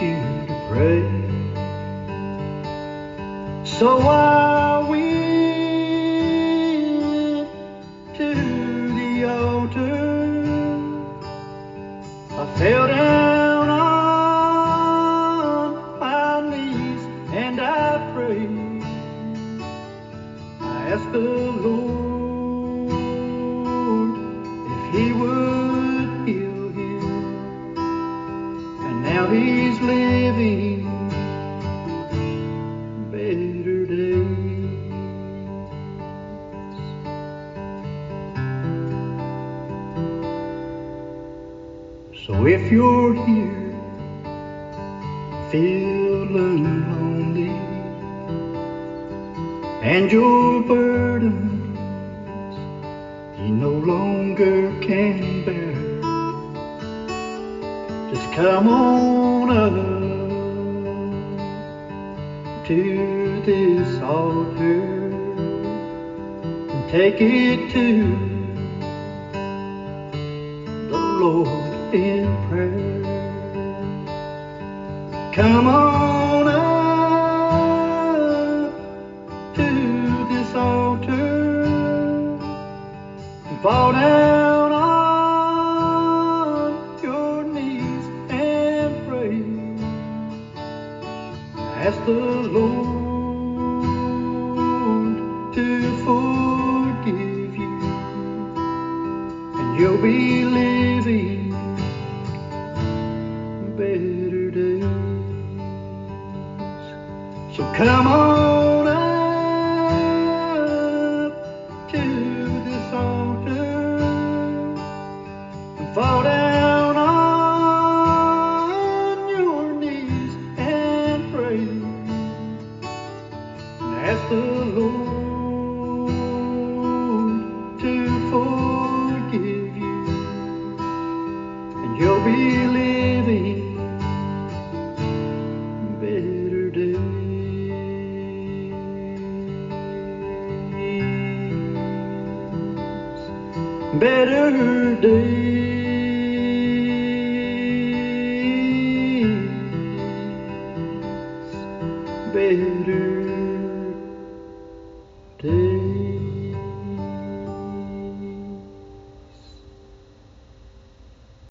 [0.00, 1.02] You to pray.
[3.64, 4.33] So I